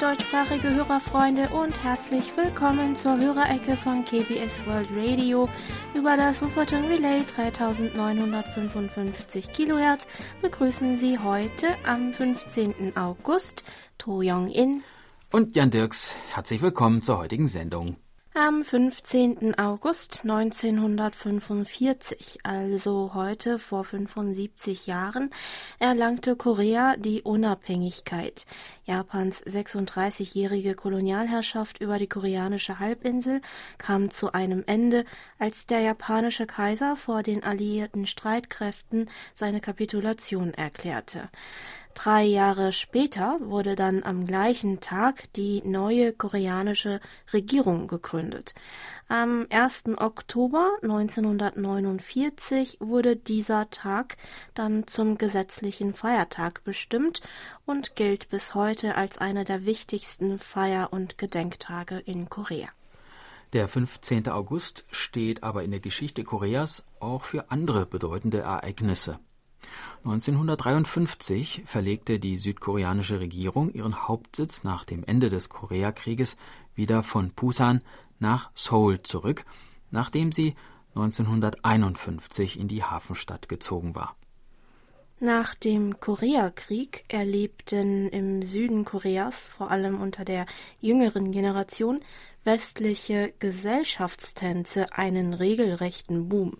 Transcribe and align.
Deutschsprachige 0.00 0.74
Hörerfreunde 0.74 1.50
und 1.50 1.84
herzlich 1.84 2.34
willkommen 2.34 2.96
zur 2.96 3.18
Hörerecke 3.18 3.76
von 3.76 4.02
KBS 4.02 4.64
World 4.64 4.88
Radio 4.96 5.46
über 5.92 6.16
das 6.16 6.40
Wupperton 6.40 6.86
Relay 6.86 7.22
3955 7.36 9.52
kHz 9.52 10.06
begrüßen 10.40 10.96
Sie 10.96 11.18
heute 11.18 11.66
am 11.86 12.14
15. 12.14 12.96
August 12.96 13.62
To 13.98 14.22
Young 14.24 14.48
In 14.48 14.82
und 15.32 15.54
Jan 15.54 15.70
Dirks. 15.70 16.14
Herzlich 16.32 16.62
willkommen 16.62 17.02
zur 17.02 17.18
heutigen 17.18 17.46
Sendung. 17.46 17.96
Am 18.32 18.62
15. 18.62 19.58
August 19.58 20.20
1945, 20.22 22.38
also 22.44 23.10
heute 23.12 23.58
vor 23.58 23.82
75 23.82 24.86
Jahren, 24.86 25.30
erlangte 25.80 26.36
Korea 26.36 26.94
die 26.96 27.22
Unabhängigkeit. 27.22 28.46
Japans 28.84 29.44
36-jährige 29.44 30.76
Kolonialherrschaft 30.76 31.80
über 31.80 31.98
die 31.98 32.06
koreanische 32.06 32.78
Halbinsel 32.78 33.40
kam 33.78 34.12
zu 34.12 34.32
einem 34.32 34.62
Ende, 34.64 35.06
als 35.40 35.66
der 35.66 35.80
japanische 35.80 36.46
Kaiser 36.46 36.96
vor 36.96 37.24
den 37.24 37.42
alliierten 37.42 38.06
Streitkräften 38.06 39.10
seine 39.34 39.60
Kapitulation 39.60 40.54
erklärte. 40.54 41.30
Drei 41.94 42.24
Jahre 42.24 42.72
später 42.72 43.38
wurde 43.40 43.74
dann 43.76 44.02
am 44.04 44.26
gleichen 44.26 44.80
Tag 44.80 45.32
die 45.34 45.62
neue 45.64 46.12
koreanische 46.12 47.00
Regierung 47.32 47.88
gegründet. 47.88 48.54
Am 49.08 49.46
1. 49.50 49.84
Oktober 49.98 50.70
1949 50.82 52.78
wurde 52.80 53.16
dieser 53.16 53.68
Tag 53.70 54.16
dann 54.54 54.86
zum 54.86 55.18
gesetzlichen 55.18 55.92
Feiertag 55.92 56.64
bestimmt 56.64 57.20
und 57.66 57.96
gilt 57.96 58.28
bis 58.30 58.54
heute 58.54 58.94
als 58.94 59.18
einer 59.18 59.44
der 59.44 59.66
wichtigsten 59.66 60.38
Feier- 60.38 60.92
und 60.92 61.18
Gedenktage 61.18 61.98
in 61.98 62.30
Korea. 62.30 62.68
Der 63.52 63.66
15. 63.66 64.28
August 64.28 64.84
steht 64.92 65.42
aber 65.42 65.64
in 65.64 65.72
der 65.72 65.80
Geschichte 65.80 66.22
Koreas 66.22 66.84
auch 67.00 67.24
für 67.24 67.50
andere 67.50 67.84
bedeutende 67.84 68.38
Ereignisse. 68.38 69.18
1953 70.04 71.62
verlegte 71.66 72.18
die 72.18 72.38
südkoreanische 72.38 73.20
Regierung 73.20 73.70
ihren 73.72 74.08
Hauptsitz 74.08 74.64
nach 74.64 74.84
dem 74.84 75.04
Ende 75.04 75.28
des 75.28 75.48
Koreakrieges 75.48 76.36
wieder 76.74 77.02
von 77.02 77.30
Busan 77.30 77.82
nach 78.18 78.50
Seoul 78.54 79.02
zurück, 79.02 79.44
nachdem 79.90 80.32
sie 80.32 80.54
1951 80.94 82.58
in 82.58 82.68
die 82.68 82.82
Hafenstadt 82.82 83.48
gezogen 83.48 83.94
war. 83.94 84.16
Nach 85.22 85.54
dem 85.54 86.00
Koreakrieg 86.00 87.04
erlebten 87.08 88.08
im 88.08 88.40
Süden 88.40 88.86
Koreas, 88.86 89.44
vor 89.44 89.70
allem 89.70 90.00
unter 90.00 90.24
der 90.24 90.46
jüngeren 90.80 91.30
Generation, 91.30 92.00
westliche 92.44 93.32
Gesellschaftstänze 93.38 94.92
einen 94.92 95.34
regelrechten 95.34 96.28
Boom. 96.28 96.58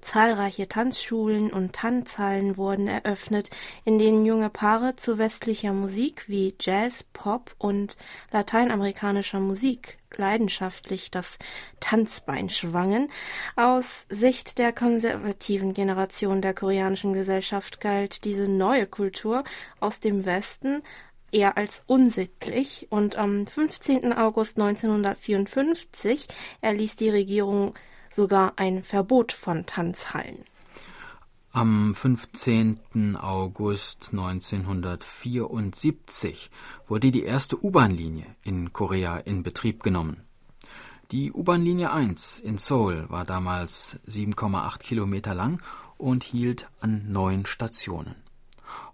Zahlreiche 0.00 0.68
Tanzschulen 0.68 1.52
und 1.52 1.74
Tanzhallen 1.74 2.56
wurden 2.56 2.88
eröffnet, 2.88 3.50
in 3.84 3.98
denen 3.98 4.24
junge 4.24 4.50
Paare 4.50 4.96
zu 4.96 5.18
westlicher 5.18 5.72
Musik 5.72 6.28
wie 6.28 6.54
Jazz, 6.60 7.04
Pop 7.12 7.54
und 7.58 7.96
lateinamerikanischer 8.32 9.40
Musik 9.40 9.98
leidenschaftlich 10.16 11.10
das 11.10 11.38
Tanzbein 11.80 12.48
schwangen. 12.48 13.10
Aus 13.56 14.06
Sicht 14.08 14.58
der 14.58 14.72
konservativen 14.72 15.72
Generation 15.72 16.42
der 16.42 16.54
koreanischen 16.54 17.12
Gesellschaft 17.12 17.80
galt 17.80 18.24
diese 18.24 18.48
neue 18.48 18.86
Kultur 18.86 19.44
aus 19.80 20.00
dem 20.00 20.24
Westen 20.24 20.82
eher 21.32 21.56
als 21.56 21.82
unsittlich 21.86 22.88
und 22.90 23.16
am 23.16 23.46
15. 23.46 24.12
August 24.12 24.60
1954 24.60 26.28
erließ 26.60 26.96
die 26.96 27.10
Regierung 27.10 27.74
sogar 28.10 28.54
ein 28.56 28.82
Verbot 28.82 29.32
von 29.32 29.66
Tanzhallen. 29.66 30.44
Am 31.54 31.94
15. 31.94 33.16
August 33.16 34.08
1974 34.12 36.50
wurde 36.86 37.10
die 37.10 37.24
erste 37.24 37.62
U-Bahn-Linie 37.62 38.24
in 38.42 38.72
Korea 38.72 39.18
in 39.18 39.42
Betrieb 39.42 39.82
genommen. 39.82 40.22
Die 41.10 41.30
U-Bahn-Linie 41.30 41.92
1 41.92 42.40
in 42.40 42.56
Seoul 42.56 43.04
war 43.10 43.26
damals 43.26 43.98
7,8 44.06 44.78
Kilometer 44.78 45.34
lang 45.34 45.60
und 45.98 46.24
hielt 46.24 46.70
an 46.80 47.12
neun 47.12 47.44
Stationen. 47.44 48.14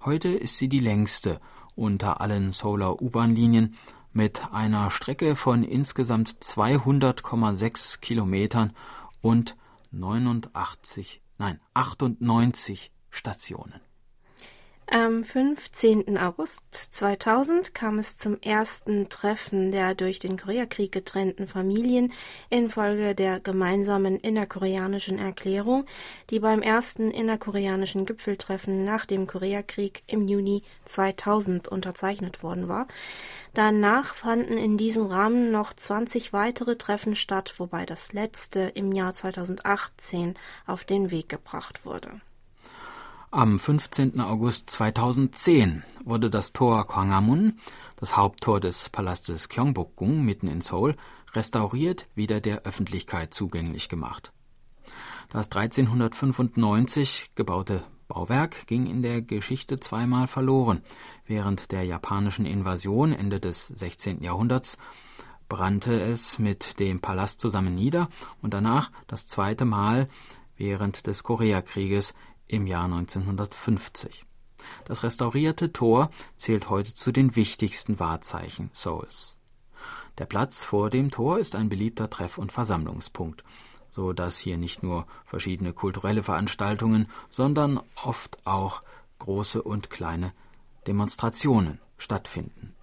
Heute 0.05 0.29
ist 0.29 0.59
sie 0.59 0.69
die 0.69 0.81
längste 0.81 1.41
unter 1.79 2.21
allen 2.21 2.53
Solar 2.53 3.01
U-Bahn-Linien 3.01 3.77
mit 4.13 4.53
einer 4.53 4.91
Strecke 4.91 5.37
von 5.37 5.63
insgesamt 5.63 6.29
200,6 6.29 8.01
Kilometern 8.01 8.73
und 9.21 9.57
89, 9.93 11.23
nein, 11.39 11.61
98 11.75 12.91
Stationen. 13.11 13.81
Am 14.91 15.23
15. 15.23 16.17
August 16.17 16.63
2000 16.73 17.75
kam 17.75 17.99
es 17.99 18.17
zum 18.17 18.41
ersten 18.41 19.11
Treffen 19.11 19.71
der 19.71 19.95
durch 19.95 20.19
den 20.19 20.39
Koreakrieg 20.39 20.91
getrennten 20.91 21.47
Familien 21.47 22.11
infolge 22.49 23.15
der 23.15 23.39
gemeinsamen 23.39 24.17
innerkoreanischen 24.17 25.19
Erklärung, 25.19 25.85
die 26.31 26.41
beim 26.41 26.63
ersten 26.63 27.11
innerkoreanischen 27.11 28.07
Gipfeltreffen 28.07 28.87
nach 28.87 29.05
dem 29.05 29.27
Koreakrieg 29.27 30.05
im 30.07 30.27
Juni 30.27 30.63
2000 30.87 31.69
unterzeichnet 31.69 32.43
worden 32.43 32.67
war. 32.67 32.89
Danach 33.53 34.15
fanden 34.15 34.57
in 34.57 34.79
diesem 34.79 35.05
Rahmen 35.05 35.51
noch 35.51 35.75
20 35.75 36.33
weitere 36.33 36.77
Treffen 36.77 37.15
statt, 37.15 37.57
wobei 37.59 37.85
das 37.85 38.15
letzte 38.15 38.61
im 38.61 38.93
Jahr 38.93 39.13
2018 39.13 40.33
auf 40.67 40.85
den 40.85 41.11
Weg 41.11 41.29
gebracht 41.29 41.85
wurde. 41.85 42.23
Am 43.31 43.59
15. 43.59 44.23
August 44.23 44.71
2010 44.71 45.83
wurde 46.03 46.31
das 46.31 46.55
Tor 46.55 46.87
Gwanghwamun, 46.87 47.59
das 47.97 48.17
Haupttor 48.17 48.59
des 48.59 48.89
Palastes 48.89 49.51
Gyeongbokgung 49.51 50.25
mitten 50.25 50.49
in 50.49 50.63
Seoul, 50.63 50.97
restauriert 51.35 52.07
wieder 52.15 52.41
der 52.41 52.63
Öffentlichkeit 52.63 53.35
zugänglich 53.35 53.91
gemacht. 53.91 54.33
Das 55.29 55.53
1395 55.53 57.33
gebaute 57.35 57.85
Bauwerk 58.09 58.67
ging 58.67 58.87
in 58.87 59.03
der 59.03 59.21
Geschichte 59.21 59.79
zweimal 59.79 60.27
verloren. 60.27 60.81
Während 61.27 61.71
der 61.71 61.83
japanischen 61.83 62.47
Invasion 62.47 63.13
Ende 63.13 63.41
des 63.41 63.67
16. 63.67 64.23
Jahrhunderts 64.23 64.79
brannte 65.51 66.01
es 66.01 66.39
mit 66.39 66.81
dem 66.81 67.01
Palast 67.01 67.43
zusammen 67.43 67.75
nieder 67.75 68.09
und 68.41 68.55
danach 68.55 68.91
das 69.07 69.27
zweite 69.27 69.67
Mal 69.67 70.09
während 70.59 71.07
des 71.07 71.23
Koreakrieges 71.23 72.15
im 72.49 72.67
Jahr 72.67 72.85
1950. 72.85 74.25
Das 74.85 75.03
restaurierte 75.03 75.73
Tor 75.73 76.11
zählt 76.37 76.69
heute 76.69 76.95
zu 76.95 77.13
den 77.13 77.37
wichtigsten 77.37 78.01
Wahrzeichen 78.01 78.71
Seouls. 78.73 79.39
Der 80.19 80.27
Platz 80.27 80.65
vor 80.65 80.91
dem 80.91 81.11
Tor 81.11 81.39
ist 81.39 81.55
ein 81.55 81.69
beliebter 81.69 82.11
Treff- 82.11 82.39
und 82.39 82.51
Versammlungspunkt, 82.51 83.45
so 83.93 84.13
dass 84.13 84.39
hier 84.39 84.59
nicht 84.59 84.83
nur 84.83 85.07
verschiedene 85.25 85.73
kulturelle 85.73 86.23
Veranstaltungen, 86.23 87.09
sondern 87.31 87.81
oft 88.03 88.39
auch 88.45 88.83
große 89.21 89.63
und 89.63 89.91
kleine 89.91 90.33
Demonstrationen 90.87 91.81
stattfinden. 91.99 92.75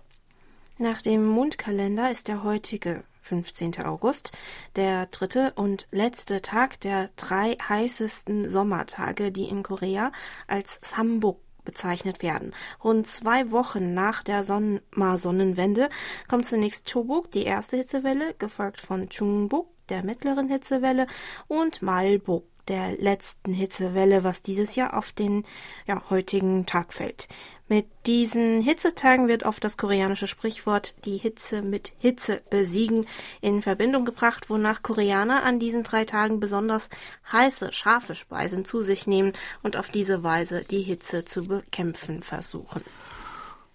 Nach 0.78 1.02
dem 1.02 1.26
Mondkalender 1.26 2.12
ist 2.12 2.28
der 2.28 2.44
heutige 2.44 3.04
15. 3.26 3.84
August, 3.84 4.32
der 4.76 5.08
dritte 5.08 5.54
und 5.56 5.88
letzte 5.92 6.42
Tag 6.42 6.80
der 6.82 7.10
drei 7.16 7.58
heißesten 7.68 8.50
Sommertage, 8.50 9.32
die 9.32 9.46
in 9.46 9.64
Korea 9.64 10.12
als 10.48 10.80
Sambok 10.84 11.40
bezeichnet 11.64 12.22
werden. 12.22 12.54
Rund 12.84 13.08
zwei 13.08 13.50
Wochen 13.52 13.96
nach 13.96 14.24
der 14.24 14.44
Sommersonnenwende 14.44 15.90
kommt 16.30 16.46
zunächst 16.46 16.92
Chobuk, 16.92 17.32
die 17.32 17.44
erste 17.44 17.78
Hitzewelle, 17.78 18.36
gefolgt 18.38 18.80
von 18.80 19.10
Chungbuk, 19.10 19.68
der 19.90 20.04
mittleren 20.04 20.48
Hitzewelle, 20.48 21.08
und 21.48 21.82
Malbuk, 21.82 22.46
der 22.68 22.98
letzten 22.98 23.54
Hitzewelle, 23.54 24.24
was 24.24 24.42
dieses 24.42 24.76
Jahr 24.76 24.96
auf 24.98 25.12
den 25.12 25.46
ja, 25.88 26.02
heutigen 26.10 26.66
Tag 26.66 26.94
fällt. 26.94 27.28
Mit 27.68 27.88
diesen 28.06 28.62
Hitzetagen 28.62 29.28
wird 29.28 29.44
oft 29.44 29.64
das 29.64 29.76
koreanische 29.76 30.28
Sprichwort 30.28 30.94
die 31.04 31.18
Hitze 31.18 31.64
mit 31.64 31.94
Hitze 31.98 32.44
besiegen 32.52 33.08
in 33.42 33.64
Verbindung 33.64 34.06
gebracht, 34.06 34.52
wonach 34.52 34.84
Koreaner 34.84 35.42
an 35.42 35.58
diesen 35.58 35.82
drei 35.82 36.06
Tagen 36.06 36.40
besonders 36.40 36.90
heiße, 37.32 37.74
scharfe 37.74 38.14
Speisen 38.14 38.66
zu 38.66 38.84
sich 38.84 39.08
nehmen 39.08 39.34
und 39.64 39.78
auf 39.78 39.90
diese 39.90 40.22
Weise 40.22 40.64
die 40.64 40.84
Hitze 40.84 41.26
zu 41.26 41.48
bekämpfen 41.48 42.22
versuchen. 42.22 42.84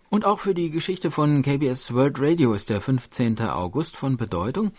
Und 0.08 0.24
auch 0.24 0.38
für 0.38 0.54
die 0.54 0.70
Geschichte 0.70 1.10
von 1.10 1.42
KBS 1.42 1.92
World 1.92 2.20
Radio 2.20 2.52
ist 2.52 2.70
der 2.70 2.80
15. 2.80 3.40
August 3.40 3.96
von 3.96 4.16
Bedeutung, 4.16 4.70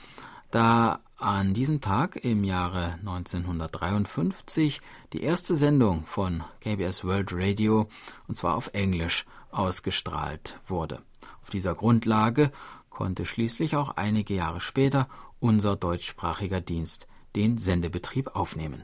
da 0.51 1.01
an 1.21 1.53
diesem 1.53 1.81
Tag 1.81 2.25
im 2.25 2.44
Jahre 2.44 2.95
1953 3.00 4.81
die 5.13 5.21
erste 5.21 5.56
Sendung 5.56 6.06
von 6.06 6.44
KBS 6.62 7.03
World 7.06 7.29
Radio, 7.31 7.88
und 8.27 8.35
zwar 8.35 8.56
auf 8.56 8.71
Englisch, 8.73 9.25
ausgestrahlt 9.51 10.59
wurde. 10.65 11.01
Auf 11.44 11.51
dieser 11.51 11.75
Grundlage 11.75 12.51
konnte 12.89 13.25
schließlich 13.25 13.75
auch 13.75 13.97
einige 13.97 14.33
Jahre 14.33 14.62
später 14.62 15.07
unser 15.39 15.75
deutschsprachiger 15.75 16.59
Dienst 16.59 17.07
den 17.35 17.57
Sendebetrieb 17.57 18.35
aufnehmen. 18.35 18.83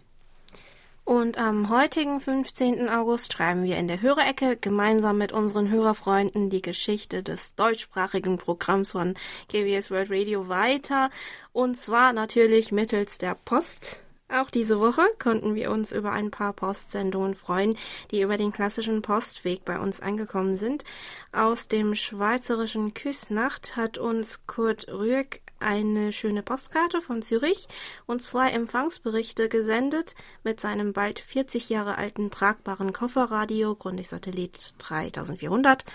Und 1.08 1.38
am 1.38 1.70
heutigen 1.70 2.20
15. 2.20 2.90
August 2.90 3.32
schreiben 3.32 3.64
wir 3.64 3.78
in 3.78 3.88
der 3.88 4.02
Hörerecke 4.02 4.58
gemeinsam 4.58 5.18
mit 5.18 5.32
unseren 5.32 5.70
Hörerfreunden 5.70 6.50
die 6.50 6.62
Geschichte 6.62 7.24
des 7.24 7.56
deutschsprachigen 7.56 8.38
Programms 8.38 8.92
von 8.92 9.14
KBS 9.48 9.90
World 9.90 10.12
Radio 10.12 10.50
weiter. 10.50 11.10
Und 11.54 11.78
zwar 11.78 12.12
natürlich 12.12 12.74
mittels 12.74 13.20
der 13.20 13.36
Post. 13.36 14.04
Auch 14.30 14.50
diese 14.50 14.82
Woche 14.82 15.04
konnten 15.20 15.56
wir 15.56 15.72
uns 15.72 15.94
über 15.94 16.12
ein 16.12 16.32
paar 16.32 16.52
Postsendungen 16.52 17.34
freuen, 17.34 17.78
die 18.12 18.22
über 18.22 18.36
den 18.36 18.52
klassischen 18.52 19.02
Postweg 19.02 19.64
bei 19.64 19.80
uns 19.80 20.02
angekommen 20.02 20.56
sind. 20.56 20.84
Aus 21.32 21.70
dem 21.70 21.96
schweizerischen 21.96 22.94
Küsnacht 22.94 23.78
hat 23.78 23.98
uns 23.98 24.46
Kurt 24.46 24.90
Rüegg 24.90 25.40
eine 25.60 26.12
schöne 26.12 26.44
Postkarte 26.44 27.02
von 27.02 27.22
Zürich 27.22 27.68
und 28.06 28.22
zwei 28.22 28.52
Empfangsberichte 28.52 29.48
gesendet 29.48 30.14
mit 30.44 30.60
seinem 30.60 30.92
bald 30.92 31.20
40 31.20 31.70
Jahre 31.70 31.98
alten 31.98 32.30
tragbaren 32.30 32.92
Kofferradio 32.92 33.76
Grundig 33.76 34.10
Satellit 34.10 34.76
3400. 34.80 35.86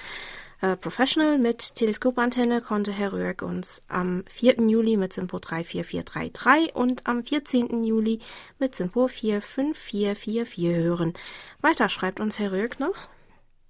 Äh, 0.62 0.76
Professional 0.76 1.38
mit 1.38 1.74
Teleskopantenne 1.74 2.60
konnte 2.60 2.92
Herr 2.92 3.12
Röhrk 3.12 3.42
uns 3.42 3.82
am 3.88 4.22
4. 4.30 4.60
Juli 4.68 4.96
mit 4.96 5.12
Simpo 5.12 5.40
34433 5.40 6.76
und 6.76 7.04
am 7.08 7.24
14. 7.24 7.82
Juli 7.82 8.20
mit 8.60 8.76
Simpo 8.76 9.08
45444 9.08 10.84
hören. 10.84 11.14
Weiter 11.60 11.88
schreibt 11.88 12.20
uns 12.20 12.38
Herr 12.38 12.52
Röhrk 12.52 12.78
noch. 12.78 12.94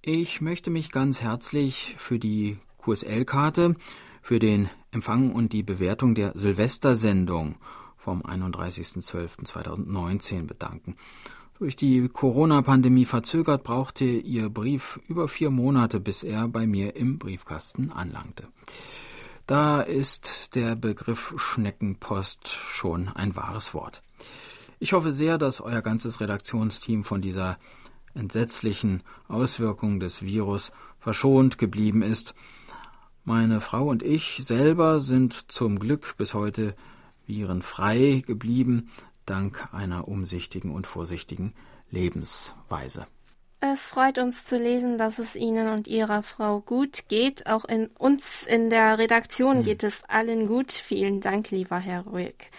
Ich 0.03 0.39
möchte 0.39 0.69
mich 0.69 0.91
ganz 0.91 1.23
herzlich 1.23 1.95
für 1.97 2.19
die 2.19 2.59
QSL-Karte, 2.77 3.73
für 4.21 4.37
den 4.37 4.69
Empfang 4.91 5.31
und 5.31 5.51
die 5.51 5.63
Bewertung 5.63 6.13
der 6.13 6.33
Silvestersendung 6.35 7.55
vom 7.97 8.21
31.12.2019 8.21 10.45
bedanken. 10.45 10.95
Durch 11.63 11.77
die 11.77 12.09
Corona-Pandemie 12.09 13.05
verzögert 13.05 13.63
brauchte 13.63 14.03
Ihr 14.03 14.49
Brief 14.49 14.99
über 15.07 15.29
vier 15.29 15.49
Monate, 15.49 16.01
bis 16.01 16.21
er 16.21 16.49
bei 16.49 16.67
mir 16.67 16.97
im 16.97 17.19
Briefkasten 17.19 17.89
anlangte. 17.89 18.49
Da 19.47 19.79
ist 19.79 20.55
der 20.55 20.75
Begriff 20.75 21.33
Schneckenpost 21.37 22.49
schon 22.49 23.07
ein 23.07 23.37
wahres 23.37 23.73
Wort. 23.73 24.01
Ich 24.79 24.91
hoffe 24.91 25.13
sehr, 25.13 25.37
dass 25.37 25.61
euer 25.61 25.81
ganzes 25.81 26.19
Redaktionsteam 26.19 27.05
von 27.05 27.21
dieser 27.21 27.57
entsetzlichen 28.13 29.01
Auswirkung 29.29 30.01
des 30.01 30.21
Virus 30.21 30.73
verschont 30.99 31.57
geblieben 31.57 32.01
ist. 32.01 32.35
Meine 33.23 33.61
Frau 33.61 33.87
und 33.87 34.03
ich 34.03 34.41
selber 34.41 34.99
sind 34.99 35.49
zum 35.49 35.79
Glück 35.79 36.15
bis 36.17 36.33
heute 36.33 36.75
virenfrei 37.25 38.21
geblieben, 38.27 38.89
dank 39.25 39.73
einer 39.73 40.07
umsichtigen 40.07 40.71
und 40.71 40.87
vorsichtigen 40.87 41.53
Lebensweise. 41.89 43.07
Es 43.59 43.87
freut 43.87 44.17
uns 44.17 44.43
zu 44.43 44.57
lesen, 44.57 44.97
dass 44.97 45.19
es 45.19 45.37
Ihnen 45.37 45.69
und 45.69 45.87
Ihrer 45.87 46.21
Frau 46.21 46.59
gut 46.59 47.07
geht. 47.07 47.47
Auch 47.47 47.63
in 47.63 47.87
uns 47.97 48.43
in 48.43 48.69
der 48.69 48.97
Redaktion 48.97 49.57
hm. 49.57 49.63
geht 49.63 49.83
es 49.83 50.03
allen 50.03 50.47
gut. 50.47 50.71
Vielen 50.71 51.21
Dank, 51.21 51.49
lieber 51.49 51.77
Herr 51.77 52.01
Ruhig. 52.01 52.51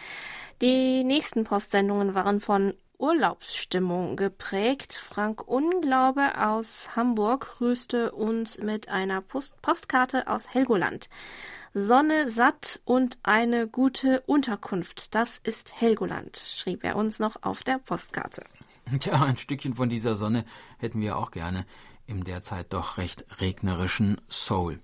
Die 0.63 1.05
nächsten 1.05 1.45
Postsendungen 1.45 2.15
waren 2.15 2.41
von 2.41 2.73
Urlaubsstimmung 2.99 4.17
geprägt. 4.17 4.95
Frank 4.95 5.47
Unglaube 5.47 6.39
aus 6.39 6.89
Hamburg 6.97 7.57
grüßte 7.59 8.13
uns 8.13 8.59
mit 8.59 8.89
einer 8.89 9.21
Post 9.21 9.61
Postkarte 9.63 10.29
aus 10.29 10.53
Helgoland. 10.53 11.09
Sonne 11.73 12.31
satt 12.31 12.81
und 12.85 13.19
eine 13.23 13.67
gute 13.67 14.21
Unterkunft. 14.23 15.15
Das 15.15 15.39
ist 15.39 15.81
Helgoland, 15.81 16.37
schrieb 16.37 16.85
er 16.85 16.97
uns 16.97 17.19
noch 17.19 17.43
auf 17.43 17.63
der 17.63 17.79
Postkarte. 17.79 18.45
Tja, 18.99 19.23
ein 19.23 19.37
Stückchen 19.37 19.75
von 19.75 19.89
dieser 19.89 20.15
Sonne 20.15 20.45
hätten 20.79 21.01
wir 21.01 21.17
auch 21.17 21.31
gerne 21.31 21.67
im 22.07 22.25
derzeit 22.25 22.73
doch 22.73 22.99
recht 22.99 23.25
regnerischen 23.41 24.21
Seoul. 24.29 24.81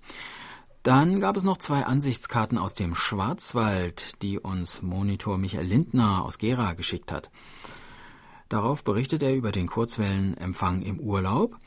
Dann 0.83 1.19
gab 1.19 1.37
es 1.37 1.43
noch 1.43 1.57
zwei 1.57 1.85
Ansichtskarten 1.85 2.57
aus 2.57 2.73
dem 2.73 2.95
Schwarzwald, 2.95 4.21
die 4.23 4.39
uns 4.39 4.81
Monitor 4.81 5.37
Michael 5.37 5.67
Lindner 5.67 6.25
aus 6.25 6.39
Gera 6.39 6.73
geschickt 6.73 7.11
hat. 7.11 7.29
Darauf 8.51 8.83
berichtet 8.83 9.23
er 9.23 9.33
über 9.33 9.53
den 9.53 9.67
Kurzwellenempfang 9.67 10.81
im 10.81 10.99
Urlaub, 10.99 11.57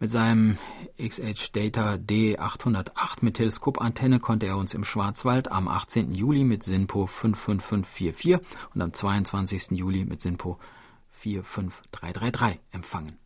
mit 0.00 0.10
seinem 0.10 0.58
XH 1.00 1.52
Data 1.52 1.92
D808 1.92 3.18
mit 3.20 3.34
Teleskopantenne 3.34 4.18
konnte 4.18 4.46
er 4.46 4.56
uns 4.56 4.74
im 4.74 4.84
Schwarzwald 4.84 5.52
am 5.52 5.68
18. 5.68 6.12
Juli 6.12 6.42
mit 6.42 6.64
SINPO 6.64 7.06
55544 7.06 8.40
und 8.74 8.82
am 8.82 8.92
22. 8.92 9.78
Juli 9.78 10.04
mit 10.04 10.20
SINPO 10.20 10.58
45333 11.12 12.58
empfangen. 12.72 13.16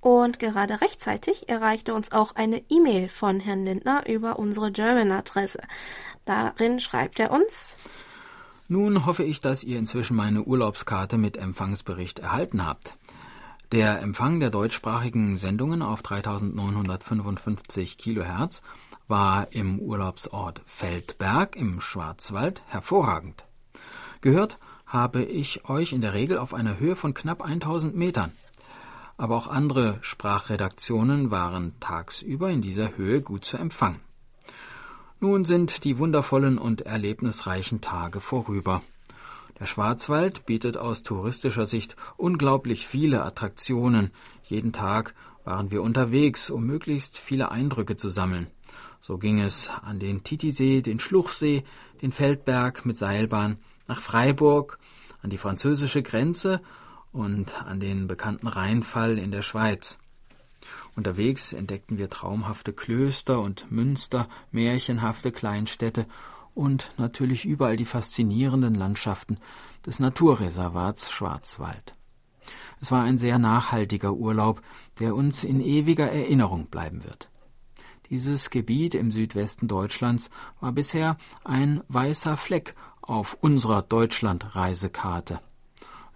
Und 0.00 0.40
gerade 0.40 0.80
rechtzeitig 0.80 1.48
erreichte 1.48 1.94
uns 1.94 2.10
auch 2.10 2.34
eine 2.34 2.60
E-Mail 2.68 3.08
von 3.08 3.38
Herrn 3.38 3.64
Lindner 3.64 4.08
über 4.08 4.40
unsere 4.40 4.72
German-Adresse. 4.72 5.60
Darin 6.24 6.80
schreibt 6.80 7.20
er 7.20 7.30
uns 7.30 7.76
Nun 8.68 9.06
hoffe 9.06 9.22
ich, 9.22 9.40
dass 9.40 9.62
ihr 9.62 9.78
inzwischen 9.78 10.16
meine 10.16 10.42
Urlaubskarte 10.42 11.18
mit 11.18 11.36
Empfangsbericht 11.36 12.18
erhalten 12.18 12.66
habt. 12.66 12.96
Der 13.70 14.00
Empfang 14.00 14.40
der 14.40 14.50
deutschsprachigen 14.50 15.36
Sendungen 15.36 15.82
auf 15.82 16.02
3955 16.02 17.96
Kilohertz 17.96 18.62
war 19.06 19.52
im 19.52 19.78
Urlaubsort 19.78 20.62
Feldberg 20.66 21.54
im 21.54 21.80
Schwarzwald 21.80 22.62
hervorragend. 22.66 23.44
Gehört 24.20 24.58
habe 24.84 25.22
ich 25.22 25.68
euch 25.68 25.92
in 25.92 26.00
der 26.00 26.14
Regel 26.14 26.38
auf 26.38 26.52
einer 26.52 26.78
Höhe 26.78 26.96
von 26.96 27.14
knapp 27.14 27.42
1000 27.42 27.94
Metern. 27.94 28.32
Aber 29.16 29.36
auch 29.36 29.46
andere 29.46 29.98
Sprachredaktionen 30.00 31.30
waren 31.30 31.78
tagsüber 31.78 32.50
in 32.50 32.62
dieser 32.62 32.96
Höhe 32.96 33.20
gut 33.20 33.44
zu 33.44 33.58
empfangen. 33.58 34.05
Nun 35.18 35.44
sind 35.44 35.84
die 35.84 35.96
wundervollen 35.96 36.58
und 36.58 36.82
erlebnisreichen 36.82 37.80
Tage 37.80 38.20
vorüber. 38.20 38.82
Der 39.58 39.64
Schwarzwald 39.64 40.44
bietet 40.44 40.76
aus 40.76 41.02
touristischer 41.02 41.64
Sicht 41.64 41.96
unglaublich 42.18 42.86
viele 42.86 43.24
Attraktionen. 43.24 44.10
Jeden 44.44 44.72
Tag 44.72 45.14
waren 45.44 45.70
wir 45.70 45.82
unterwegs, 45.82 46.50
um 46.50 46.66
möglichst 46.66 47.16
viele 47.16 47.50
Eindrücke 47.50 47.96
zu 47.96 48.10
sammeln. 48.10 48.48
So 49.00 49.16
ging 49.16 49.40
es 49.40 49.70
an 49.82 49.98
den 49.98 50.22
Titisee, 50.22 50.82
den 50.82 51.00
Schluchsee, 51.00 51.64
den 52.02 52.12
Feldberg 52.12 52.84
mit 52.84 52.98
Seilbahn, 52.98 53.56
nach 53.88 54.02
Freiburg, 54.02 54.78
an 55.22 55.30
die 55.30 55.38
französische 55.38 56.02
Grenze 56.02 56.60
und 57.12 57.64
an 57.64 57.80
den 57.80 58.06
bekannten 58.06 58.48
Rheinfall 58.48 59.16
in 59.16 59.30
der 59.30 59.42
Schweiz. 59.42 59.96
Unterwegs 60.96 61.52
entdeckten 61.52 61.98
wir 61.98 62.08
traumhafte 62.08 62.72
Klöster 62.72 63.40
und 63.40 63.70
Münster, 63.70 64.28
märchenhafte 64.50 65.30
Kleinstädte 65.30 66.06
und 66.54 66.90
natürlich 66.96 67.44
überall 67.44 67.76
die 67.76 67.84
faszinierenden 67.84 68.74
Landschaften 68.74 69.38
des 69.84 69.98
Naturreservats 69.98 71.10
Schwarzwald. 71.12 71.94
Es 72.80 72.90
war 72.90 73.02
ein 73.02 73.18
sehr 73.18 73.38
nachhaltiger 73.38 74.14
Urlaub, 74.14 74.62
der 74.98 75.14
uns 75.14 75.44
in 75.44 75.60
ewiger 75.60 76.10
Erinnerung 76.10 76.66
bleiben 76.66 77.04
wird. 77.04 77.30
Dieses 78.08 78.48
Gebiet 78.50 78.94
im 78.94 79.12
Südwesten 79.12 79.68
Deutschlands 79.68 80.30
war 80.60 80.72
bisher 80.72 81.18
ein 81.44 81.82
weißer 81.88 82.38
Fleck 82.38 82.74
auf 83.02 83.36
unserer 83.40 83.82
Deutschlandreisekarte. 83.82 85.40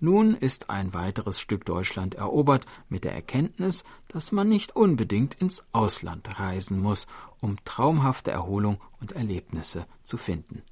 Nun 0.00 0.34
ist 0.34 0.70
ein 0.70 0.94
weiteres 0.94 1.38
Stück 1.40 1.66
Deutschland 1.66 2.14
erobert 2.14 2.64
mit 2.88 3.04
der 3.04 3.12
Erkenntnis, 3.12 3.84
dass 4.08 4.32
man 4.32 4.48
nicht 4.48 4.74
unbedingt 4.74 5.34
ins 5.34 5.62
Ausland 5.72 6.40
reisen 6.40 6.80
muss, 6.80 7.06
um 7.40 7.62
traumhafte 7.66 8.30
Erholung 8.30 8.80
und 9.00 9.12
Erlebnisse 9.12 9.86
zu 10.04 10.16
finden. 10.16 10.62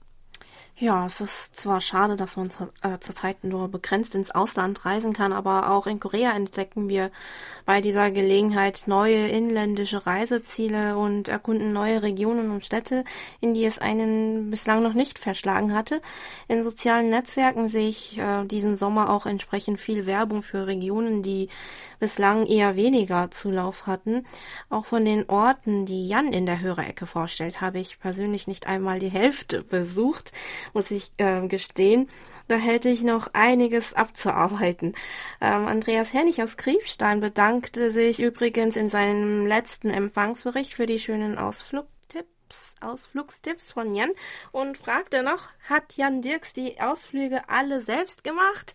Ja, 0.80 1.06
es 1.06 1.20
ist 1.20 1.56
zwar 1.56 1.80
schade, 1.80 2.14
dass 2.14 2.36
man 2.36 2.50
äh, 2.82 3.00
zurzeit 3.00 3.42
nur 3.42 3.66
begrenzt 3.66 4.14
ins 4.14 4.30
Ausland 4.30 4.84
reisen 4.84 5.12
kann, 5.12 5.32
aber 5.32 5.72
auch 5.72 5.88
in 5.88 5.98
Korea 5.98 6.30
entdecken 6.36 6.88
wir 6.88 7.10
bei 7.66 7.80
dieser 7.80 8.12
Gelegenheit 8.12 8.84
neue 8.86 9.26
inländische 9.26 10.06
Reiseziele 10.06 10.96
und 10.96 11.26
erkunden 11.26 11.72
neue 11.72 12.02
Regionen 12.02 12.52
und 12.52 12.64
Städte, 12.64 13.02
in 13.40 13.54
die 13.54 13.64
es 13.64 13.80
einen 13.80 14.50
bislang 14.50 14.84
noch 14.84 14.92
nicht 14.92 15.18
verschlagen 15.18 15.74
hatte. 15.74 16.00
In 16.46 16.62
sozialen 16.62 17.10
Netzwerken 17.10 17.68
sehe 17.68 17.88
ich 17.88 18.16
äh, 18.16 18.44
diesen 18.44 18.76
Sommer 18.76 19.10
auch 19.10 19.26
entsprechend 19.26 19.80
viel 19.80 20.06
Werbung 20.06 20.44
für 20.44 20.68
Regionen, 20.68 21.24
die 21.24 21.48
bislang 21.98 22.46
eher 22.46 22.76
weniger 22.76 23.32
Zulauf 23.32 23.88
hatten. 23.88 24.26
Auch 24.70 24.86
von 24.86 25.04
den 25.04 25.28
Orten, 25.28 25.86
die 25.86 26.06
Jan 26.06 26.32
in 26.32 26.46
der 26.46 26.60
Hörerecke 26.60 27.06
vorstellt, 27.06 27.60
habe 27.60 27.80
ich 27.80 27.98
persönlich 27.98 28.46
nicht 28.46 28.68
einmal 28.68 29.00
die 29.00 29.10
Hälfte 29.10 29.64
besucht 29.64 30.32
muss 30.74 30.90
ich 30.90 31.12
äh, 31.18 31.46
gestehen. 31.46 32.08
Da 32.48 32.56
hätte 32.56 32.88
ich 32.88 33.02
noch 33.02 33.28
einiges 33.34 33.92
abzuarbeiten. 33.92 34.94
Ähm, 35.40 35.66
Andreas 35.66 36.14
Hennig 36.14 36.42
aus 36.42 36.56
Kriefstein 36.56 37.20
bedankte 37.20 37.90
sich 37.90 38.20
übrigens 38.20 38.76
in 38.76 38.88
seinem 38.88 39.46
letzten 39.46 39.90
Empfangsbericht 39.90 40.72
für 40.72 40.86
die 40.86 40.98
schönen 40.98 41.36
Ausflug 41.36 41.86
Tipps, 42.08 42.74
Ausflugstipps 42.80 43.72
von 43.72 43.94
Jan 43.94 44.10
und 44.52 44.78
fragte 44.78 45.22
noch, 45.22 45.50
hat 45.68 45.96
Jan 45.96 46.22
Dirks 46.22 46.54
die 46.54 46.80
Ausflüge 46.80 47.48
alle 47.48 47.82
selbst 47.82 48.24
gemacht? 48.24 48.74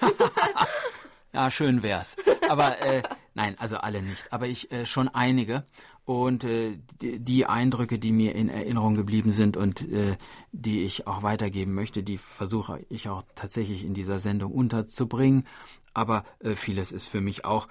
ja, 1.32 1.48
schön 1.48 1.84
wär's. 1.84 2.16
Aber 2.48 2.80
äh, 2.80 3.02
nein, 3.34 3.54
also 3.58 3.76
alle 3.76 4.02
nicht. 4.02 4.32
Aber 4.32 4.46
ich 4.46 4.72
äh, 4.72 4.86
schon 4.86 5.08
einige. 5.08 5.64
Und 6.04 6.42
äh, 6.42 6.78
die, 7.00 7.46
Eindrücke, 7.46 7.98
die 7.98 8.10
mir 8.10 8.34
in 8.34 8.48
Erinnerung 8.48 8.96
geblieben 8.96 9.30
sind 9.30 9.56
und 9.56 9.88
äh, 9.92 10.16
die 10.50 10.82
ich 10.82 11.06
auch 11.06 11.22
weitergeben 11.22 11.74
möchte, 11.74 12.02
die 12.02 12.18
versuche 12.18 12.84
ich 12.88 13.08
auch 13.08 13.22
tatsächlich 13.36 13.84
in 13.84 13.94
dieser 13.94 14.18
Sendung 14.18 14.52
unterzubringen. 14.52 15.46
Aber 15.94 16.24
äh, 16.40 16.56
vieles 16.56 16.90
ist 16.90 17.06
für 17.06 17.20
mich 17.20 17.44
auch 17.44 17.68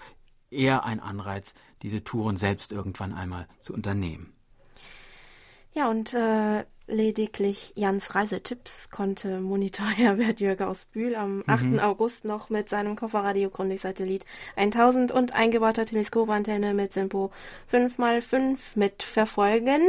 eher 0.50 0.86
ein 0.86 1.00
Anreiz, 1.00 1.54
diese 1.82 2.04
Touren 2.04 2.38
selbst 2.38 2.72
irgendwann 2.72 3.14
einmal 3.14 3.48
zu 3.60 3.74
unternehmen. 3.74 4.34
Ja, 5.74 5.90
und 5.90 6.14
äh, 6.14 6.66
lediglich 6.92 7.74
Jans 7.76 8.14
Reisetipps 8.14 8.90
konnte 8.90 9.40
Monitor 9.40 9.86
Herbert 9.96 10.40
Jürger 10.40 10.70
aus 10.70 10.86
Bühl 10.86 11.16
am 11.16 11.44
8. 11.48 11.64
Mhm. 11.64 11.80
August 11.80 12.26
noch 12.26 12.50
mit 12.50 12.70
seinem 12.70 12.96
Kofferradio 12.96 13.50
Grundig-Satellit 13.50 14.26
1000 14.58 15.12
und 15.12 15.34
eingebauter 15.34 15.86
Teleskopantenne 15.86 16.74
mit 16.74 16.94
Simpo 16.94 17.32
5x5 17.72 18.58
mitverfolgen. 18.76 19.82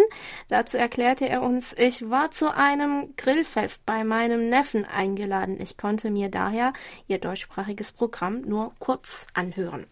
Dazu 0.49 0.79
erklärte 0.79 1.29
er 1.29 1.43
uns, 1.43 1.75
ich 1.77 2.09
war 2.09 2.31
zu 2.31 2.55
einem 2.55 3.15
Grillfest 3.17 3.85
bei 3.85 4.05
meinem 4.05 4.49
Neffen 4.49 4.85
eingeladen. 4.85 5.61
Ich 5.61 5.77
konnte 5.77 6.11
mir 6.11 6.29
daher 6.29 6.73
ihr 7.09 7.19
deutschsprachiges 7.19 7.93
Programm 7.93 8.43
nur 8.43 8.73
kurz 8.79 9.27
anhören. 9.35 9.87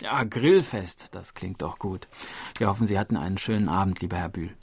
Ja, 0.00 0.24
Grillfest, 0.24 1.08
das 1.12 1.34
klingt 1.34 1.62
doch 1.62 1.78
gut. 1.78 2.06
Wir 2.58 2.68
hoffen, 2.68 2.86
Sie 2.86 2.98
hatten 2.98 3.16
einen 3.16 3.38
schönen 3.38 3.68
Abend, 3.68 4.00
lieber 4.02 4.18
Herr 4.18 4.28
Bühl. 4.28 4.54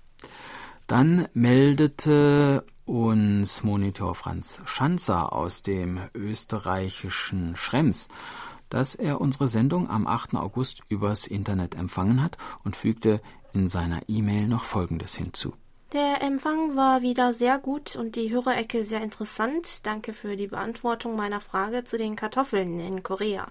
Dann 0.88 1.28
meldete 1.34 2.66
uns 2.86 3.64
Monitor 3.64 4.16
Franz 4.16 4.62
Schanzer 4.66 5.32
aus 5.32 5.62
dem 5.62 6.00
österreichischen 6.14 7.56
Schrems, 7.56 8.10
dass 8.70 8.96
er 8.96 9.22
unsere 9.22 9.48
Sendung 9.48 9.90
am 9.90 10.08
8. 10.08 10.36
August 10.36 10.82
übers 10.90 11.26
Internet 11.26 11.76
empfangen 11.76 12.22
hat 12.22 12.38
und 12.64 12.76
fügte 12.76 13.22
in 13.54 13.68
seiner 13.68 14.02
E-Mail 14.10 14.48
noch 14.48 14.64
Folgendes 14.64 15.16
hinzu. 15.16 15.54
Der 15.94 16.24
Empfang 16.24 16.76
war 16.76 17.04
wieder 17.04 17.34
sehr 17.34 17.60
gut 17.60 17.96
und 17.96 18.16
die 18.16 18.32
Hörerecke 18.32 18.84
sehr 18.84 19.04
interessant. 19.04 19.86
Danke 19.86 20.14
für 20.14 20.36
die 20.36 20.48
Beantwortung 20.48 21.16
meiner 21.16 21.40
Frage 21.40 21.84
zu 21.84 22.00
den 22.00 22.16
Kartoffeln 22.16 22.80
in 22.80 23.04
Korea. 23.04 23.48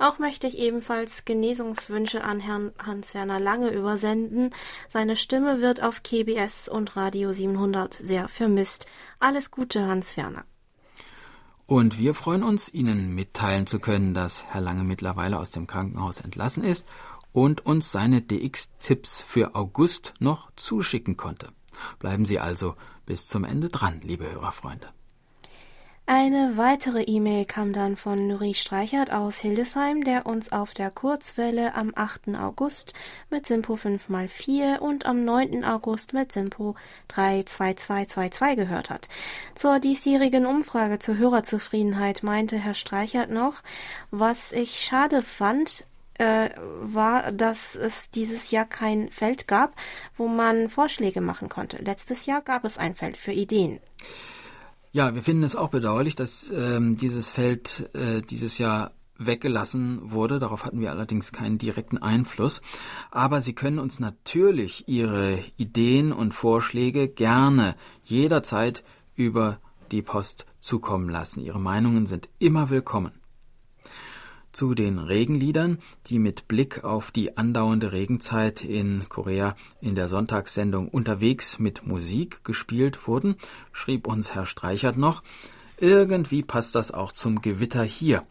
Auch 0.00 0.18
möchte 0.18 0.48
ich 0.48 0.58
ebenfalls 0.58 1.24
Genesungswünsche 1.24 2.24
an 2.24 2.40
Herrn 2.40 2.72
Hans-Werner 2.84 3.38
Lange 3.38 3.70
übersenden. 3.70 4.50
Seine 4.88 5.14
Stimme 5.14 5.60
wird 5.60 5.80
auf 5.80 6.02
KBS 6.02 6.68
und 6.68 6.96
Radio 6.96 7.32
700 7.32 7.94
sehr 7.94 8.26
vermisst. 8.26 8.88
Alles 9.20 9.52
Gute, 9.52 9.86
Hans-Werner. 9.86 10.44
Und 11.66 12.00
wir 12.00 12.14
freuen 12.14 12.42
uns, 12.42 12.68
Ihnen 12.68 13.14
mitteilen 13.14 13.68
zu 13.68 13.78
können, 13.78 14.12
dass 14.12 14.44
Herr 14.46 14.60
Lange 14.60 14.82
mittlerweile 14.82 15.38
aus 15.38 15.52
dem 15.52 15.68
Krankenhaus 15.68 16.18
entlassen 16.18 16.64
ist 16.64 16.84
und 17.30 17.64
uns 17.64 17.92
seine 17.92 18.22
DX-Tipps 18.22 19.22
für 19.22 19.54
August 19.54 20.14
noch 20.18 20.50
zuschicken 20.56 21.16
konnte. 21.16 21.52
Bleiben 21.98 22.24
Sie 22.24 22.40
also 22.40 22.74
bis 23.04 23.26
zum 23.26 23.44
Ende 23.44 23.68
dran, 23.68 24.00
liebe 24.02 24.30
Hörerfreunde. 24.30 24.88
Eine 26.08 26.56
weitere 26.56 27.02
E-Mail 27.02 27.46
kam 27.46 27.72
dann 27.72 27.96
von 27.96 28.28
Nuri 28.28 28.54
Streichert 28.54 29.10
aus 29.10 29.38
Hildesheim, 29.38 30.04
der 30.04 30.24
uns 30.24 30.52
auf 30.52 30.72
der 30.72 30.92
Kurzwelle 30.92 31.74
am 31.74 31.90
8. 31.96 32.28
August 32.38 32.94
mit 33.28 33.44
Simpo 33.44 33.74
5x4 33.74 34.78
und 34.78 35.04
am 35.04 35.24
9. 35.24 35.64
August 35.64 36.12
mit 36.12 36.30
Simpo 36.30 36.76
32222 37.08 38.54
gehört 38.54 38.88
hat. 38.88 39.08
Zur 39.56 39.80
diesjährigen 39.80 40.46
Umfrage 40.46 41.00
zur 41.00 41.18
Hörerzufriedenheit 41.18 42.22
meinte 42.22 42.56
Herr 42.56 42.74
Streichert 42.74 43.30
noch, 43.30 43.64
was 44.12 44.52
ich 44.52 44.84
schade 44.84 45.24
fand, 45.24 45.86
äh, 46.18 46.50
war, 46.82 47.32
dass 47.32 47.74
es 47.74 48.10
dieses 48.10 48.50
Jahr 48.50 48.64
kein 48.64 49.10
Feld 49.10 49.48
gab, 49.48 49.74
wo 50.16 50.28
man 50.28 50.68
Vorschläge 50.68 51.20
machen 51.20 51.48
konnte. 51.48 51.78
Letztes 51.78 52.26
Jahr 52.26 52.42
gab 52.42 52.64
es 52.64 52.78
ein 52.78 52.94
Feld 52.94 53.16
für 53.16 53.32
Ideen. 53.32 53.80
Ja, 54.92 55.14
wir 55.14 55.22
finden 55.22 55.42
es 55.42 55.56
auch 55.56 55.68
bedauerlich, 55.68 56.16
dass 56.16 56.50
ähm, 56.50 56.96
dieses 56.96 57.30
Feld 57.30 57.90
äh, 57.94 58.22
dieses 58.22 58.58
Jahr 58.58 58.92
weggelassen 59.18 60.12
wurde. 60.12 60.38
Darauf 60.38 60.64
hatten 60.64 60.80
wir 60.80 60.90
allerdings 60.90 61.32
keinen 61.32 61.58
direkten 61.58 61.98
Einfluss. 61.98 62.62
Aber 63.10 63.40
Sie 63.40 63.54
können 63.54 63.78
uns 63.78 63.98
natürlich 63.98 64.88
Ihre 64.88 65.38
Ideen 65.56 66.12
und 66.12 66.32
Vorschläge 66.32 67.08
gerne 67.08 67.76
jederzeit 68.04 68.84
über 69.14 69.58
die 69.90 70.02
Post 70.02 70.46
zukommen 70.58 71.08
lassen. 71.08 71.42
Ihre 71.42 71.60
Meinungen 71.60 72.06
sind 72.06 72.28
immer 72.38 72.70
willkommen 72.70 73.15
zu 74.56 74.74
den 74.74 74.98
Regenliedern, 74.98 75.78
die 76.06 76.18
mit 76.18 76.48
Blick 76.48 76.82
auf 76.82 77.10
die 77.10 77.36
andauernde 77.36 77.92
Regenzeit 77.92 78.64
in 78.64 79.04
Korea 79.10 79.54
in 79.82 79.94
der 79.94 80.08
Sonntagssendung 80.08 80.88
Unterwegs 80.88 81.58
mit 81.58 81.86
Musik 81.86 82.42
gespielt 82.42 83.06
wurden, 83.06 83.36
schrieb 83.72 84.06
uns 84.06 84.34
Herr 84.34 84.46
Streichert 84.46 84.96
noch, 84.96 85.22
irgendwie 85.78 86.42
passt 86.42 86.74
das 86.74 86.90
auch 86.90 87.12
zum 87.12 87.42
Gewitter 87.42 87.84
hier, 87.84 88.26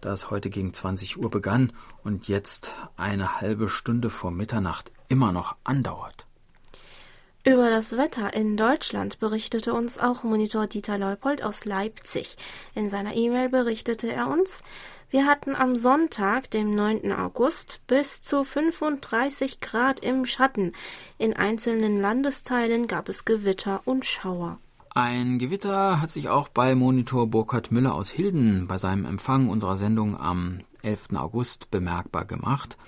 da 0.00 0.12
es 0.12 0.30
heute 0.30 0.48
gegen 0.48 0.72
20 0.72 1.18
Uhr 1.18 1.28
begann 1.28 1.72
und 2.04 2.28
jetzt 2.28 2.72
eine 2.96 3.40
halbe 3.40 3.68
Stunde 3.68 4.10
vor 4.10 4.30
Mitternacht 4.30 4.92
immer 5.08 5.32
noch 5.32 5.56
andauert. 5.64 6.23
Über 7.46 7.68
das 7.68 7.94
Wetter 7.98 8.32
in 8.32 8.56
Deutschland 8.56 9.20
berichtete 9.20 9.74
uns 9.74 9.98
auch 9.98 10.24
Monitor 10.24 10.66
Dieter 10.66 10.96
Leupold 10.96 11.42
aus 11.42 11.66
Leipzig. 11.66 12.38
In 12.74 12.88
seiner 12.88 13.14
E-Mail 13.14 13.50
berichtete 13.50 14.10
er 14.10 14.28
uns, 14.28 14.62
wir 15.10 15.26
hatten 15.26 15.54
am 15.54 15.76
Sonntag, 15.76 16.50
dem 16.50 16.74
9. 16.74 17.12
August, 17.12 17.82
bis 17.86 18.22
zu 18.22 18.44
35 18.44 19.60
Grad 19.60 20.00
im 20.00 20.24
Schatten. 20.24 20.72
In 21.18 21.34
einzelnen 21.34 22.00
Landesteilen 22.00 22.86
gab 22.86 23.10
es 23.10 23.26
Gewitter 23.26 23.82
und 23.84 24.06
Schauer. 24.06 24.58
Ein 24.88 25.38
Gewitter 25.38 26.00
hat 26.00 26.10
sich 26.10 26.30
auch 26.30 26.48
bei 26.48 26.74
Monitor 26.74 27.26
Burkhard 27.26 27.70
Müller 27.70 27.94
aus 27.94 28.08
Hilden 28.08 28.68
bei 28.68 28.78
seinem 28.78 29.04
Empfang 29.04 29.50
unserer 29.50 29.76
Sendung 29.76 30.18
am 30.18 30.60
11. 30.82 31.08
August 31.16 31.70
bemerkbar 31.70 32.24
gemacht, 32.24 32.78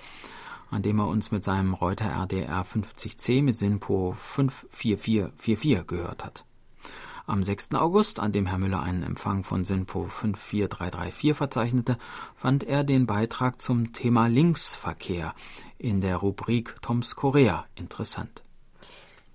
an 0.69 0.81
dem 0.81 0.99
er 0.99 1.07
uns 1.07 1.31
mit 1.31 1.43
seinem 1.43 1.73
Reuter 1.73 2.09
RDR 2.09 2.63
50C 2.63 3.43
mit 3.43 3.57
SINPO 3.57 4.15
54444 4.19 5.87
gehört 5.87 6.25
hat. 6.25 6.45
Am 7.25 7.43
6. 7.43 7.73
August, 7.73 8.21
an 8.21 8.31
dem 8.31 8.45
Herr 8.45 8.57
Müller 8.57 8.81
einen 8.81 9.03
Empfang 9.03 9.43
von 9.43 9.65
SINPO 9.65 10.07
54334 10.07 11.35
verzeichnete, 11.35 11.97
fand 12.35 12.63
er 12.63 12.85
den 12.85 13.05
Beitrag 13.05 13.61
zum 13.61 13.91
Thema 13.91 14.27
Linksverkehr 14.27 15.35
in 15.77 15.99
der 15.99 16.15
Rubrik 16.17 16.75
Toms 16.81 17.17
Korea 17.17 17.65
interessant. 17.75 18.43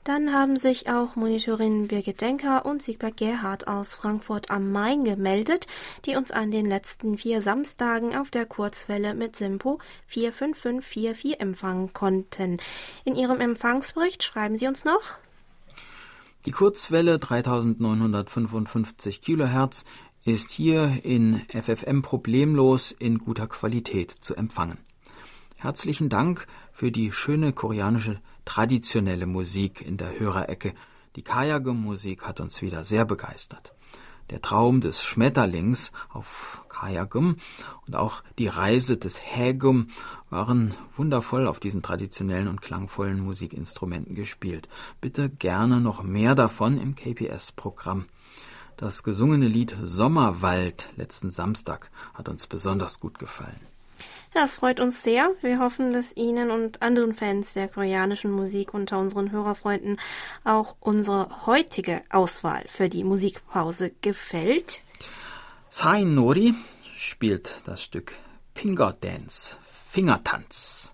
Dann 0.05 0.33
haben 0.33 0.57
sich 0.57 0.89
auch 0.89 1.15
Monitorin 1.15 1.87
Birgit 1.87 2.21
Denker 2.21 2.67
und 2.67 2.83
Siegbert 2.83 3.17
Gerhard 3.17 3.69
aus 3.69 3.95
Frankfurt 3.95 4.51
am 4.51 4.73
Main 4.73 5.05
gemeldet, 5.05 5.69
die 6.07 6.17
uns 6.17 6.33
an 6.33 6.51
den 6.51 6.67
letzten 6.67 7.19
vier 7.19 7.41
Samstagen 7.41 8.17
auf 8.17 8.29
der 8.29 8.45
Kurzwelle 8.45 9.15
mit 9.15 9.37
Simpo 9.37 9.79
45544 10.09 11.41
empfangen 11.41 11.93
konnten. 11.93 12.57
In 13.05 13.15
ihrem 13.15 13.41
Empfangsbericht 13.41 14.25
schreiben 14.25 14.57
sie 14.57 14.67
uns 14.67 14.85
noch, 14.85 15.03
die 16.47 16.51
Kurzwelle 16.51 17.19
3955 17.19 19.23
kHz 19.23 19.85
ist 20.25 20.51
hier 20.51 20.99
in 21.05 21.41
FFM 21.49 22.03
problemlos 22.03 22.91
in 22.91 23.19
guter 23.19 23.47
Qualität 23.47 24.11
zu 24.11 24.35
empfangen. 24.35 24.79
Herzlichen 25.57 26.09
Dank 26.09 26.49
für 26.73 26.91
die 26.91 27.13
schöne 27.13 27.53
koreanische 27.53 28.21
traditionelle 28.45 29.27
Musik 29.27 29.81
in 29.81 29.97
der 29.97 30.19
Hörerecke. 30.19 30.75
Die 31.17 31.23
Kayagum-Musik 31.23 32.23
hat 32.23 32.41
uns 32.41 32.63
wieder 32.63 32.85
sehr 32.85 33.05
begeistert. 33.05 33.75
Der 34.31 34.41
Traum 34.41 34.81
des 34.81 35.03
Schmetterlings 35.05 35.93
auf 36.09 36.65
Kayagum 36.69 37.37
und 37.87 37.97
auch 37.97 38.23
die 38.39 38.49
Reise 38.49 38.97
des 38.97 39.21
Hägum 39.21 39.89
waren 40.31 40.75
wundervoll 40.97 41.47
auf 41.47 41.61
diesen 41.61 41.83
traditionellen 41.83 42.49
und 42.49 42.63
klangvollen 42.63 43.21
Musikinstrumenten 43.21 44.15
gespielt. 44.15 44.69
Bitte 45.01 45.29
gerne 45.29 45.81
noch 45.81 46.03
mehr 46.03 46.35
davon 46.35 46.79
im 46.79 46.95
KPS-Programm. 46.95 48.07
Das 48.77 49.03
gesungene 49.03 49.49
Lied 49.49 49.77
Sommerwald 49.83 50.89
letzten 50.97 51.31
Samstag 51.31 51.91
hat 52.15 52.29
uns 52.29 52.47
besonders 52.47 53.01
gut 53.01 53.19
gefallen. 53.19 53.72
Das 54.35 54.55
freut 54.55 54.81
uns 54.81 55.03
sehr. 55.03 55.31
Wir 55.43 55.59
hoffen, 55.59 55.93
dass 55.93 56.17
Ihnen 56.17 56.51
und 56.51 56.81
anderen 56.81 57.15
Fans 57.15 57.53
der 57.53 57.69
koreanischen 57.69 58.31
Musik 58.33 58.73
unter 58.73 58.99
unseren 58.99 59.31
Hörerfreunden 59.31 60.01
auch 60.43 60.77
unsere 60.81 61.47
heutige 61.47 62.03
Auswahl 62.11 62.65
für 62.69 62.89
die 62.89 63.05
Musikpause 63.05 63.93
gefällt. 64.01 64.81
Sain 65.69 66.15
Nori 66.15 66.55
spielt 66.97 67.57
das 67.67 67.83
Stück 67.83 68.15
Finger 68.55 68.95
Dance, 68.99 69.57
Fingertanz. 69.71 70.93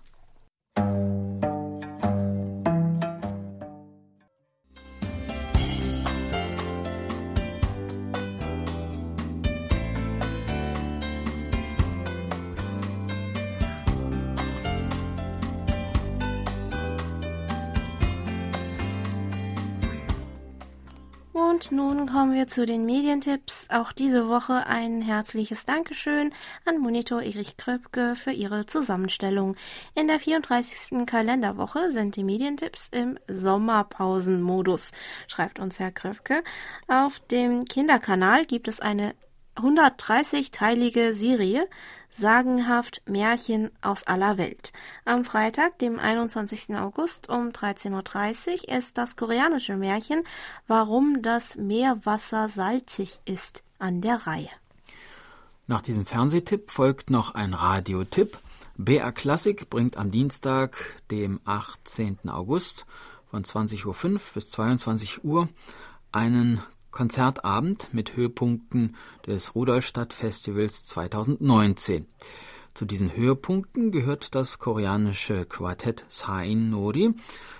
Und 21.69 21.75
nun 21.75 22.07
kommen 22.07 22.33
wir 22.33 22.47
zu 22.47 22.65
den 22.65 22.85
Medientipps. 22.85 23.67
Auch 23.69 23.91
diese 23.91 24.27
Woche 24.27 24.65
ein 24.65 25.01
herzliches 25.01 25.65
Dankeschön 25.65 26.31
an 26.65 26.79
Monitor 26.79 27.21
Erich 27.21 27.57
Kröpke 27.57 28.15
für 28.15 28.31
ihre 28.31 28.65
Zusammenstellung. 28.65 29.55
In 29.93 30.07
der 30.07 30.19
34. 30.19 31.05
Kalenderwoche 31.05 31.91
sind 31.91 32.15
die 32.15 32.23
Medientipps 32.23 32.89
im 32.91 33.19
Sommerpausenmodus, 33.27 34.91
schreibt 35.27 35.59
uns 35.59 35.79
Herr 35.79 35.91
Kröpke. 35.91 36.43
Auf 36.87 37.19
dem 37.19 37.65
Kinderkanal 37.65 38.45
gibt 38.45 38.67
es 38.67 38.79
eine 38.79 39.13
130-teilige 39.59 41.13
Serie 41.13 41.67
Sagenhaft 42.09 43.01
Märchen 43.05 43.69
aus 43.81 44.05
aller 44.05 44.37
Welt. 44.37 44.73
Am 45.05 45.23
Freitag, 45.25 45.77
dem 45.79 45.99
21. 45.99 46.75
August 46.75 47.29
um 47.29 47.49
13.30 47.49 48.67
Uhr 48.67 48.77
ist 48.77 48.97
das 48.97 49.15
koreanische 49.15 49.77
Märchen 49.77 50.23
Warum 50.67 51.21
das 51.21 51.55
Meerwasser 51.55 52.49
salzig 52.49 53.19
ist 53.25 53.63
an 53.77 54.01
der 54.01 54.27
Reihe. 54.27 54.49
Nach 55.67 55.81
diesem 55.81 56.05
Fernsehtipp 56.05 56.71
folgt 56.71 57.09
noch 57.09 57.35
ein 57.35 57.53
Radiotipp. 57.53 58.37
BR 58.77 59.11
Klassik 59.11 59.69
bringt 59.69 59.97
am 59.97 60.09
Dienstag, 60.09 60.77
dem 61.11 61.39
18. 61.45 62.29
August 62.29 62.85
von 63.29 63.43
20.05 63.43 63.85
Uhr 63.85 64.19
bis 64.33 64.49
22 64.49 65.23
Uhr 65.23 65.47
einen 66.11 66.63
Konzertabend 66.99 67.93
mit 67.93 68.17
Höhepunkten 68.17 68.97
des 69.25 69.55
Rudolstadt-Festivals 69.55 70.83
2019. 70.83 72.05
Zu 72.73 72.83
diesen 72.83 73.15
Höhepunkten 73.15 73.93
gehört 73.93 74.35
das 74.35 74.59
koreanische 74.59 75.45
Quartett 75.45 76.03
Sain 76.09 76.71
Nori, 76.71 77.13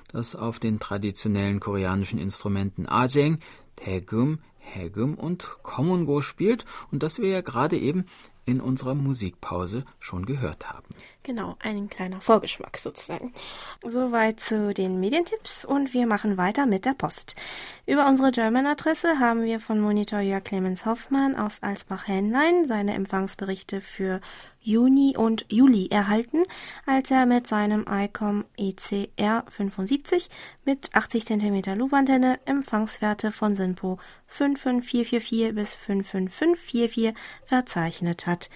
das 0.10 0.36
auf 0.36 0.60
den 0.60 0.82
traditionellen 0.82 1.62
koreanischen 1.62 2.20
Instrumenten 2.20 2.86
Ajeng, 2.86 3.40
Taegum, 3.78 4.40
Hegum 4.58 5.14
und 5.14 5.48
Komungo 5.64 6.20
spielt 6.20 6.66
und 6.92 7.02
das 7.02 7.20
wir 7.20 7.30
ja 7.30 7.40
gerade 7.40 7.78
eben 7.78 8.08
in 8.50 8.62
unserer 8.62 8.96
Musikpause 8.96 9.86
schon 10.00 10.26
gehört 10.26 10.70
haben. 10.70 10.88
Genau, 11.24 11.56
ein 11.60 11.90
kleiner 11.90 12.22
Vorgeschmack 12.22 12.78
sozusagen. 12.78 13.34
Soweit 13.86 14.40
zu 14.40 14.74
den 14.74 15.00
Medientipps 15.00 15.64
und 15.64 15.94
wir 15.94 16.08
machen 16.08 16.38
weiter 16.38 16.66
mit 16.66 16.86
der 16.86 16.96
Post. 16.96 17.36
Über 17.86 18.08
unsere 18.08 18.32
German-Adresse 18.32 19.20
haben 19.20 19.44
wir 19.44 19.60
von 19.60 19.80
Monitor 19.80 20.22
Jörg 20.22 20.44
Clemens 20.44 20.86
Hoffmann 20.86 21.36
aus 21.36 21.62
Alsbach-Hähnlein 21.62 22.66
seine 22.66 22.96
Empfangsberichte 22.96 23.82
für 23.82 24.22
Juni 24.62 25.16
und 25.18 25.46
Juli 25.50 25.88
erhalten, 25.90 26.44
als 26.86 27.12
er 27.12 27.26
mit 27.26 27.48
seinem 27.48 27.86
ICOM 27.90 28.46
ECR 28.58 29.46
75 29.50 30.30
mit 30.66 30.94
80 30.94 31.26
cm 31.26 31.78
Loopantenne 31.78 32.40
Empfangswerte 32.46 33.32
von 33.32 33.56
SINPO 33.56 34.00
55444 34.28 35.56
bis 35.56 35.76
55544 35.76 37.14
verzeichnet 37.46 38.28
hat. 38.28 38.50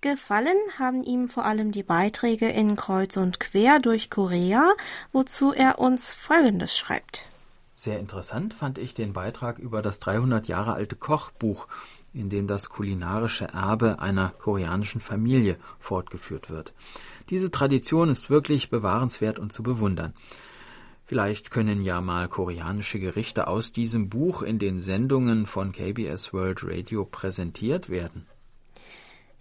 Gefallen 0.00 0.56
haben 0.78 1.02
ihm 1.02 1.28
vor 1.28 1.44
allem 1.44 1.72
die 1.72 1.82
Beiträge 1.82 2.48
in 2.48 2.76
Kreuz 2.76 3.16
und 3.16 3.40
Quer 3.40 3.80
durch 3.80 4.08
Korea, 4.08 4.70
wozu 5.12 5.52
er 5.52 5.78
uns 5.78 6.12
Folgendes 6.12 6.78
schreibt. 6.78 7.24
Sehr 7.80 7.98
interessant 7.98 8.52
fand 8.52 8.76
ich 8.76 8.92
den 8.92 9.14
Beitrag 9.14 9.58
über 9.58 9.80
das 9.80 10.00
300 10.00 10.48
Jahre 10.48 10.74
alte 10.74 10.96
Kochbuch, 10.96 11.66
in 12.12 12.28
dem 12.28 12.46
das 12.46 12.68
kulinarische 12.68 13.46
Erbe 13.46 14.00
einer 14.00 14.30
koreanischen 14.30 15.00
Familie 15.00 15.56
fortgeführt 15.78 16.50
wird. 16.50 16.74
Diese 17.28 17.50
Tradition 17.50 18.08
ist 18.10 18.30
wirklich 18.30 18.70
bewahrenswert 18.70 19.38
und 19.38 19.52
zu 19.52 19.62
bewundern. 19.62 20.14
Vielleicht 21.04 21.50
können 21.50 21.82
ja 21.82 22.00
mal 22.00 22.28
koreanische 22.28 23.00
Gerichte 23.00 23.48
aus 23.48 23.72
diesem 23.72 24.08
Buch 24.08 24.42
in 24.42 24.58
den 24.58 24.78
Sendungen 24.78 25.46
von 25.46 25.72
KBS 25.72 26.32
World 26.32 26.62
Radio 26.62 27.04
präsentiert 27.04 27.90
werden. 27.90 28.26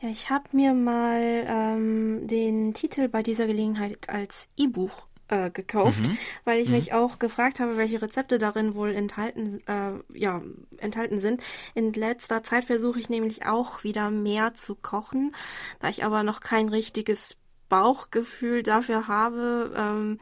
Ja, 0.02 0.10
ich 0.10 0.30
habe 0.30 0.46
mir 0.54 0.74
mal 0.74 1.46
ähm, 1.46 2.26
den 2.26 2.74
Titel 2.74 3.10
bei 3.10 3.22
dieser 3.22 3.48
Gelegenheit 3.48 4.10
als 4.10 4.48
E-Buch 4.58 5.09
äh, 5.30 5.50
gekauft, 5.50 6.08
mhm. 6.08 6.18
weil 6.44 6.60
ich 6.60 6.68
mhm. 6.68 6.76
mich 6.76 6.94
auch 6.94 7.20
gefragt 7.20 7.60
habe, 7.60 7.78
welche 7.78 8.02
Rezepte 8.02 8.38
darin 8.38 8.76
wohl 8.76 8.94
enthalten, 8.94 9.62
äh, 9.68 9.92
ja, 10.14 10.42
enthalten 10.78 11.20
sind. 11.20 11.42
In 11.74 11.94
letzter 11.94 12.44
Zeit 12.44 12.66
versuche 12.66 13.00
ich 13.00 13.10
nämlich 13.10 13.46
auch 13.46 13.84
wieder 13.84 14.12
mehr 14.12 14.54
zu 14.54 14.76
kochen, 14.76 15.34
da 15.80 15.90
ich 15.90 16.04
aber 16.04 16.24
noch 16.24 16.42
kein 16.42 16.70
richtiges 16.70 17.38
Bauchgefühl 17.70 18.64
dafür 18.64 19.08
habe. 19.08 19.74
Ähm, 19.78 20.20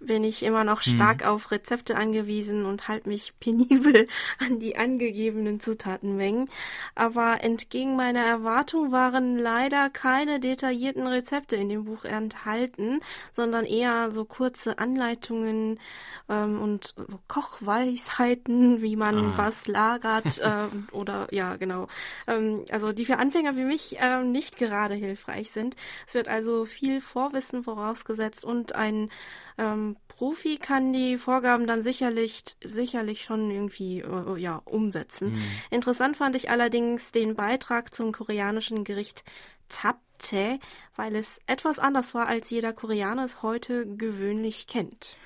bin 0.00 0.22
ich 0.22 0.44
immer 0.44 0.64
noch 0.64 0.84
mhm. 0.86 0.90
stark 0.90 1.22
hm. 1.22 1.28
auf 1.28 1.50
Rezepte 1.50 1.96
angewiesen 1.96 2.64
und 2.64 2.88
halte 2.88 3.08
mich 3.08 3.34
penibel 3.40 4.06
an 4.38 4.58
die 4.58 4.76
angegebenen 4.76 5.60
Zutatenmengen. 5.60 6.48
Aber 6.94 7.42
entgegen 7.42 7.96
meiner 7.96 8.24
Erwartung 8.24 8.92
waren 8.92 9.38
leider 9.38 9.90
keine 9.90 10.40
detaillierten 10.40 11.06
Rezepte 11.06 11.56
in 11.56 11.68
dem 11.68 11.84
Buch 11.84 12.04
enthalten, 12.04 13.00
sondern 13.32 13.64
eher 13.64 14.10
so 14.12 14.24
kurze 14.24 14.78
Anleitungen 14.78 15.80
ähm, 16.28 16.60
und 16.60 16.94
so 16.96 17.18
Kochweisheiten, 17.26 18.82
wie 18.82 18.96
man 18.96 19.18
ah. 19.18 19.32
was 19.36 19.66
lagert 19.66 20.38
äh, 20.38 20.68
oder 20.92 21.26
ja 21.30 21.56
genau. 21.56 21.88
Ähm, 22.26 22.64
also 22.70 22.92
die 22.92 23.04
für 23.04 23.18
Anfänger 23.18 23.56
wie 23.56 23.64
mich 23.64 23.98
äh, 23.98 24.22
nicht 24.22 24.58
gerade 24.58 24.94
hilfreich 24.94 25.50
sind. 25.50 25.76
Es 26.06 26.14
wird 26.14 26.28
also 26.28 26.66
viel 26.66 27.00
Vorwissen 27.00 27.64
vorausgesetzt 27.64 28.44
und 28.44 28.74
ein 28.74 29.10
ähm, 29.58 29.87
Profi 30.08 30.58
kann 30.58 30.92
die 30.92 31.18
Vorgaben 31.18 31.66
dann 31.66 31.82
sicherlich, 31.82 32.42
sicherlich 32.62 33.22
schon 33.22 33.50
irgendwie 33.50 34.00
äh, 34.00 34.36
ja, 34.38 34.60
umsetzen. 34.64 35.32
Mhm. 35.32 35.42
Interessant 35.70 36.16
fand 36.16 36.36
ich 36.36 36.50
allerdings 36.50 37.12
den 37.12 37.34
Beitrag 37.34 37.94
zum 37.94 38.12
koreanischen 38.12 38.84
Gericht 38.84 39.24
Tapte, 39.68 40.58
weil 40.96 41.14
es 41.14 41.40
etwas 41.46 41.78
anders 41.78 42.14
war, 42.14 42.26
als 42.26 42.50
jeder 42.50 42.72
Koreaner 42.72 43.24
es 43.24 43.42
heute 43.42 43.86
gewöhnlich 43.86 44.66
kennt. 44.66 45.16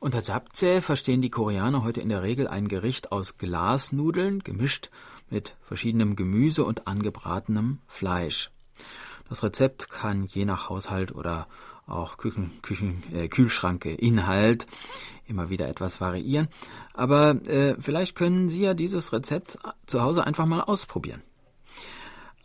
Unter 0.00 0.20
Japchae 0.20 0.80
verstehen 0.80 1.22
die 1.22 1.30
Koreaner 1.30 1.82
heute 1.82 2.00
in 2.00 2.08
der 2.08 2.22
Regel 2.22 2.46
ein 2.46 2.68
Gericht 2.68 3.10
aus 3.10 3.36
Glasnudeln, 3.36 4.38
gemischt 4.40 4.90
mit 5.28 5.56
verschiedenem 5.60 6.14
Gemüse 6.14 6.64
und 6.64 6.86
angebratenem 6.86 7.80
Fleisch. 7.86 8.50
Das 9.28 9.42
Rezept 9.42 9.90
kann 9.90 10.24
je 10.26 10.44
nach 10.44 10.68
Haushalt 10.68 11.12
oder 11.12 11.48
auch 11.88 12.16
Küchen, 12.16 12.52
Küchen, 12.62 13.02
äh, 13.14 13.28
Kühlschranke, 13.28 13.92
Inhalt 13.92 14.66
immer 15.26 15.50
wieder 15.50 15.68
etwas 15.68 16.00
variieren. 16.00 16.48
Aber 16.94 17.30
äh, 17.46 17.76
vielleicht 17.80 18.16
können 18.16 18.48
Sie 18.48 18.62
ja 18.62 18.74
dieses 18.74 19.12
Rezept 19.12 19.58
zu 19.86 20.02
Hause 20.02 20.26
einfach 20.26 20.46
mal 20.46 20.60
ausprobieren. 20.60 21.22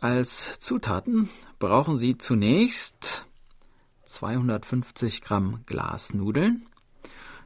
Als 0.00 0.58
Zutaten 0.58 1.30
brauchen 1.58 1.96
Sie 1.96 2.18
zunächst 2.18 3.26
250 4.04 5.22
Gramm 5.22 5.60
Glasnudeln, 5.66 6.66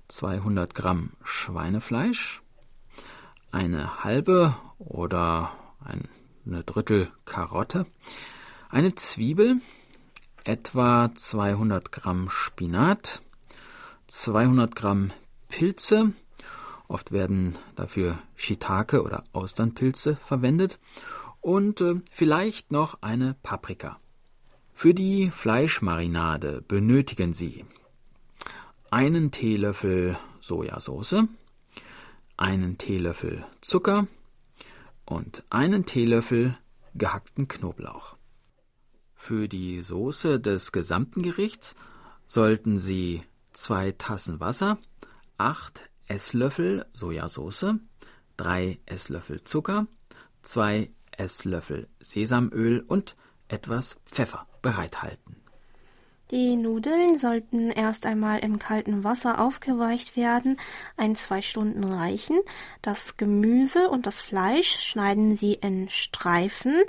200 0.08 0.74
Gramm 0.74 1.10
Schweinefleisch, 1.22 2.42
eine 3.52 4.02
halbe 4.02 4.56
oder 4.78 5.52
eine 5.84 6.64
Drittel 6.64 7.12
Karotte, 7.24 7.86
eine 8.70 8.94
Zwiebel, 8.94 9.60
etwa 10.48 11.10
200 11.14 11.92
Gramm 11.92 12.30
Spinat, 12.30 13.20
200 14.06 14.74
Gramm 14.74 15.10
Pilze, 15.48 16.12
oft 16.88 17.12
werden 17.12 17.56
dafür 17.76 18.18
Shiitake 18.34 19.02
oder 19.02 19.24
Austernpilze 19.34 20.16
verwendet 20.16 20.78
und 21.42 21.82
äh, 21.82 21.96
vielleicht 22.10 22.72
noch 22.72 23.02
eine 23.02 23.36
Paprika. 23.42 24.00
Für 24.74 24.94
die 24.94 25.30
Fleischmarinade 25.30 26.62
benötigen 26.66 27.34
Sie 27.34 27.66
einen 28.90 29.30
Teelöffel 29.30 30.16
Sojasauce, 30.40 31.24
einen 32.38 32.78
Teelöffel 32.78 33.44
Zucker 33.60 34.06
und 35.04 35.44
einen 35.50 35.84
Teelöffel 35.84 36.56
gehackten 36.94 37.48
Knoblauch. 37.48 38.17
Für 39.18 39.48
die 39.48 39.82
Soße 39.82 40.40
des 40.40 40.72
gesamten 40.72 41.22
Gerichts 41.22 41.74
sollten 42.26 42.78
Sie 42.78 43.22
zwei 43.52 43.92
Tassen 43.92 44.40
Wasser, 44.40 44.78
acht 45.36 45.90
Esslöffel 46.06 46.86
Sojasauce, 46.92 47.74
drei 48.38 48.78
Esslöffel 48.86 49.44
Zucker, 49.44 49.86
zwei 50.42 50.90
Esslöffel 51.10 51.88
Sesamöl 52.00 52.82
und 52.86 53.16
etwas 53.48 53.98
Pfeffer 54.06 54.46
bereithalten. 54.62 55.36
Die 56.30 56.56
Nudeln 56.56 57.18
sollten 57.18 57.70
erst 57.70 58.04
einmal 58.04 58.40
im 58.40 58.58
kalten 58.58 59.02
Wasser 59.02 59.40
aufgeweicht 59.40 60.14
werden, 60.14 60.58
ein 60.96 61.16
zwei 61.16 61.40
Stunden 61.40 61.84
reichen. 61.84 62.38
Das 62.82 63.16
Gemüse 63.16 63.88
und 63.88 64.06
das 64.06 64.20
Fleisch 64.20 64.78
schneiden 64.78 65.36
Sie 65.36 65.54
in 65.54 65.88
Streifen 65.88 66.82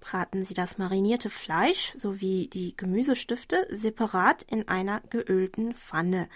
braten 0.00 0.44
Sie 0.44 0.54
das 0.54 0.78
marinierte 0.78 1.30
Fleisch 1.30 1.94
sowie 1.96 2.48
die 2.48 2.76
Gemüsestifte 2.76 3.66
separat 3.70 4.42
in 4.42 4.66
einer 4.68 5.00
geölten 5.10 5.74
Pfanne. 5.74 6.28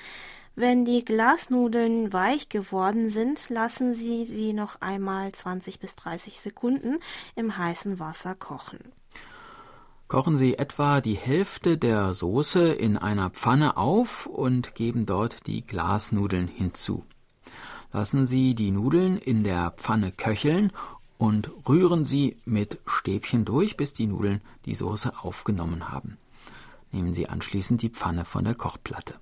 Wenn 0.56 0.84
die 0.84 1.04
Glasnudeln 1.04 2.12
weich 2.12 2.48
geworden 2.48 3.10
sind, 3.10 3.48
lassen 3.48 3.94
Sie 3.94 4.24
sie 4.24 4.52
noch 4.52 4.80
einmal 4.80 5.32
20 5.32 5.80
bis 5.80 5.96
30 5.96 6.40
Sekunden 6.40 7.00
im 7.34 7.58
heißen 7.58 7.98
Wasser 7.98 8.36
kochen. 8.36 8.78
Kochen 10.06 10.36
Sie 10.36 10.56
etwa 10.56 11.00
die 11.00 11.16
Hälfte 11.16 11.76
der 11.76 12.14
Soße 12.14 12.72
in 12.72 12.96
einer 12.96 13.30
Pfanne 13.30 13.76
auf 13.76 14.26
und 14.26 14.76
geben 14.76 15.06
dort 15.06 15.46
die 15.48 15.66
Glasnudeln 15.66 16.46
hinzu. 16.46 17.04
Lassen 17.92 18.26
Sie 18.26 18.54
die 18.54 18.70
Nudeln 18.70 19.18
in 19.18 19.44
der 19.44 19.72
Pfanne 19.72 20.12
köcheln 20.12 20.72
und 21.18 21.50
rühren 21.68 22.04
Sie 22.04 22.36
mit 22.44 22.78
Stäbchen 22.86 23.44
durch, 23.44 23.76
bis 23.76 23.94
die 23.94 24.06
Nudeln 24.06 24.40
die 24.66 24.74
Soße 24.74 25.12
aufgenommen 25.22 25.90
haben. 25.90 26.18
Nehmen 26.92 27.14
Sie 27.14 27.28
anschließend 27.28 27.82
die 27.82 27.90
Pfanne 27.90 28.24
von 28.24 28.44
der 28.44 28.54
Kochplatte. 28.54 29.14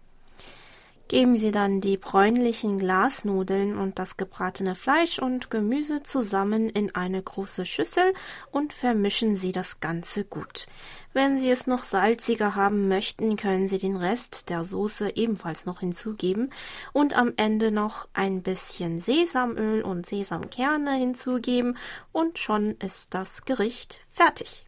Geben 1.12 1.36
Sie 1.36 1.52
dann 1.52 1.82
die 1.82 1.98
bräunlichen 1.98 2.78
Glasnudeln 2.78 3.76
und 3.76 3.98
das 3.98 4.16
gebratene 4.16 4.74
Fleisch 4.74 5.18
und 5.18 5.50
Gemüse 5.50 6.02
zusammen 6.02 6.70
in 6.70 6.94
eine 6.94 7.22
große 7.22 7.66
Schüssel 7.66 8.14
und 8.50 8.72
vermischen 8.72 9.36
Sie 9.36 9.52
das 9.52 9.80
Ganze 9.80 10.24
gut. 10.24 10.68
Wenn 11.12 11.38
Sie 11.38 11.50
es 11.50 11.66
noch 11.66 11.84
salziger 11.84 12.54
haben 12.54 12.88
möchten, 12.88 13.36
können 13.36 13.68
Sie 13.68 13.76
den 13.76 13.96
Rest 13.96 14.48
der 14.48 14.64
Soße 14.64 15.14
ebenfalls 15.14 15.66
noch 15.66 15.80
hinzugeben 15.80 16.48
und 16.94 17.14
am 17.14 17.34
Ende 17.36 17.72
noch 17.72 18.08
ein 18.14 18.42
bisschen 18.42 18.98
Sesamöl 18.98 19.82
und 19.82 20.06
Sesamkerne 20.06 20.94
hinzugeben 20.94 21.76
und 22.12 22.38
schon 22.38 22.70
ist 22.78 23.12
das 23.12 23.44
Gericht 23.44 24.00
fertig. 24.08 24.64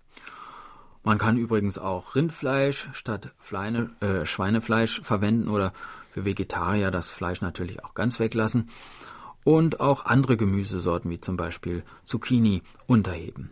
Man 1.07 1.17
kann 1.17 1.39
übrigens 1.39 1.79
auch 1.79 2.15
Rindfleisch 2.15 2.91
statt 2.93 3.33
Fleine, 3.39 3.91
äh, 4.01 4.27
Schweinefleisch 4.27 5.01
verwenden 5.03 5.49
oder 5.49 5.73
für 6.15 6.25
Vegetarier 6.25 6.93
das 6.93 7.11
Fleisch 7.11 7.41
natürlich 7.41 7.83
auch 7.83 7.93
ganz 7.93 8.21
weglassen 8.21 8.69
und 9.43 9.81
auch 9.81 10.05
andere 10.05 10.37
Gemüsesorten 10.37 11.11
wie 11.11 11.21
zum 11.21 11.37
Beispiel 11.37 11.83
Zucchini 12.05 12.63
unterheben. 12.87 13.51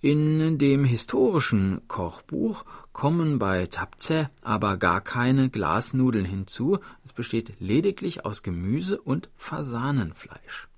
In 0.00 0.56
dem 0.58 0.84
historischen 0.84 1.82
Kochbuch 1.88 2.64
kommen 2.94 3.38
bei 3.38 3.66
Tapze 3.66 4.30
aber 4.40 4.78
gar 4.78 5.02
keine 5.02 5.50
Glasnudeln 5.50 6.24
hinzu, 6.24 6.78
es 7.04 7.12
besteht 7.12 7.52
lediglich 7.60 8.24
aus 8.24 8.42
Gemüse 8.42 8.98
und 8.98 9.28
Fasanenfleisch. 9.36 10.68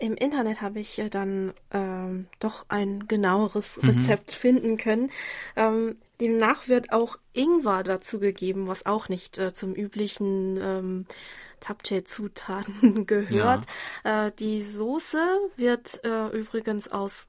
Im 0.00 0.14
Internet 0.14 0.60
habe 0.60 0.78
ich 0.78 1.02
dann 1.10 1.52
ähm, 1.72 2.26
doch 2.38 2.66
ein 2.68 3.08
genaueres 3.08 3.82
mhm. 3.82 3.90
Rezept 3.90 4.30
mhm. 4.30 4.36
finden 4.36 4.76
können. 4.76 5.10
Ähm, 5.56 5.96
demnach 6.20 6.68
wird 6.68 6.92
auch 6.92 7.18
Ingwer 7.32 7.82
dazugegeben, 7.82 8.68
was 8.68 8.86
auch 8.86 9.08
nicht 9.08 9.38
äh, 9.38 9.52
zum 9.52 9.74
üblichen 9.74 10.58
ähm, 10.60 11.06
Tapche-Zutaten 11.60 13.06
gehört. 13.06 13.64
Ja. 14.04 14.26
Äh, 14.26 14.32
die 14.38 14.62
Soße 14.62 15.18
wird 15.56 16.04
äh, 16.04 16.28
übrigens 16.28 16.88
aus 16.88 17.26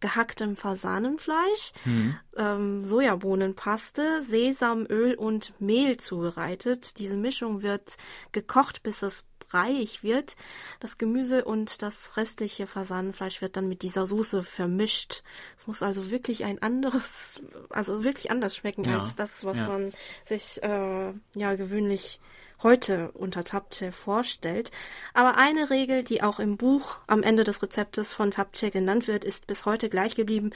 gehacktem 0.00 0.56
Fasanenfleisch, 0.56 1.72
mhm. 1.84 2.16
ähm, 2.36 2.86
Sojabohnenpaste, 2.86 4.22
Sesamöl 4.22 5.14
und 5.14 5.52
Mehl 5.60 5.96
zubereitet. 5.96 6.98
Diese 6.98 7.16
Mischung 7.16 7.62
wird 7.62 7.96
gekocht, 8.32 8.82
bis 8.82 9.02
es 9.02 9.24
breiig 9.48 10.02
wird. 10.02 10.36
Das 10.80 10.98
Gemüse 10.98 11.44
und 11.44 11.82
das 11.82 12.16
restliche 12.16 12.66
Fasanenfleisch 12.66 13.40
wird 13.42 13.56
dann 13.56 13.68
mit 13.68 13.82
dieser 13.82 14.06
Soße 14.06 14.42
vermischt. 14.42 15.22
Es 15.56 15.66
muss 15.66 15.82
also 15.82 16.10
wirklich 16.10 16.44
ein 16.44 16.60
anderes, 16.62 17.40
also 17.70 18.04
wirklich 18.04 18.30
anders 18.30 18.56
schmecken 18.56 18.84
ja. 18.84 19.00
als 19.00 19.16
das, 19.16 19.44
was 19.44 19.58
ja. 19.58 19.66
man 19.68 19.92
sich 20.26 20.62
äh, 20.62 21.12
ja 21.34 21.54
gewöhnlich 21.54 22.20
heute 22.62 23.10
unter 23.12 23.44
Tapche 23.44 23.92
vorstellt. 23.92 24.70
Aber 25.14 25.36
eine 25.36 25.70
Regel, 25.70 26.02
die 26.02 26.22
auch 26.22 26.38
im 26.40 26.56
Buch 26.56 26.98
am 27.06 27.22
Ende 27.22 27.44
des 27.44 27.62
Rezeptes 27.62 28.12
von 28.12 28.30
Tapche 28.30 28.70
genannt 28.70 29.06
wird, 29.06 29.24
ist 29.24 29.46
bis 29.46 29.64
heute 29.66 29.88
gleich 29.88 30.14
geblieben. 30.14 30.50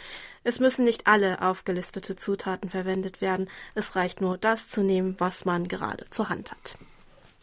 Es 0.45 0.61
müssen 0.61 0.85
nicht 0.85 1.07
alle 1.07 1.43
aufgelistete 1.43 2.17
Zutaten 2.17 2.71
verwendet 2.71 3.21
werden. 3.21 3.49
Es 3.75 3.97
reicht 3.97 4.21
nur 4.21 4.39
das 4.39 4.69
zu 4.69 4.83
nehmen, 4.83 5.17
was 5.19 5.45
man 5.45 5.69
gerade 5.69 6.07
zur 6.11 6.29
Hand 6.29 6.53
hat. 6.53 6.79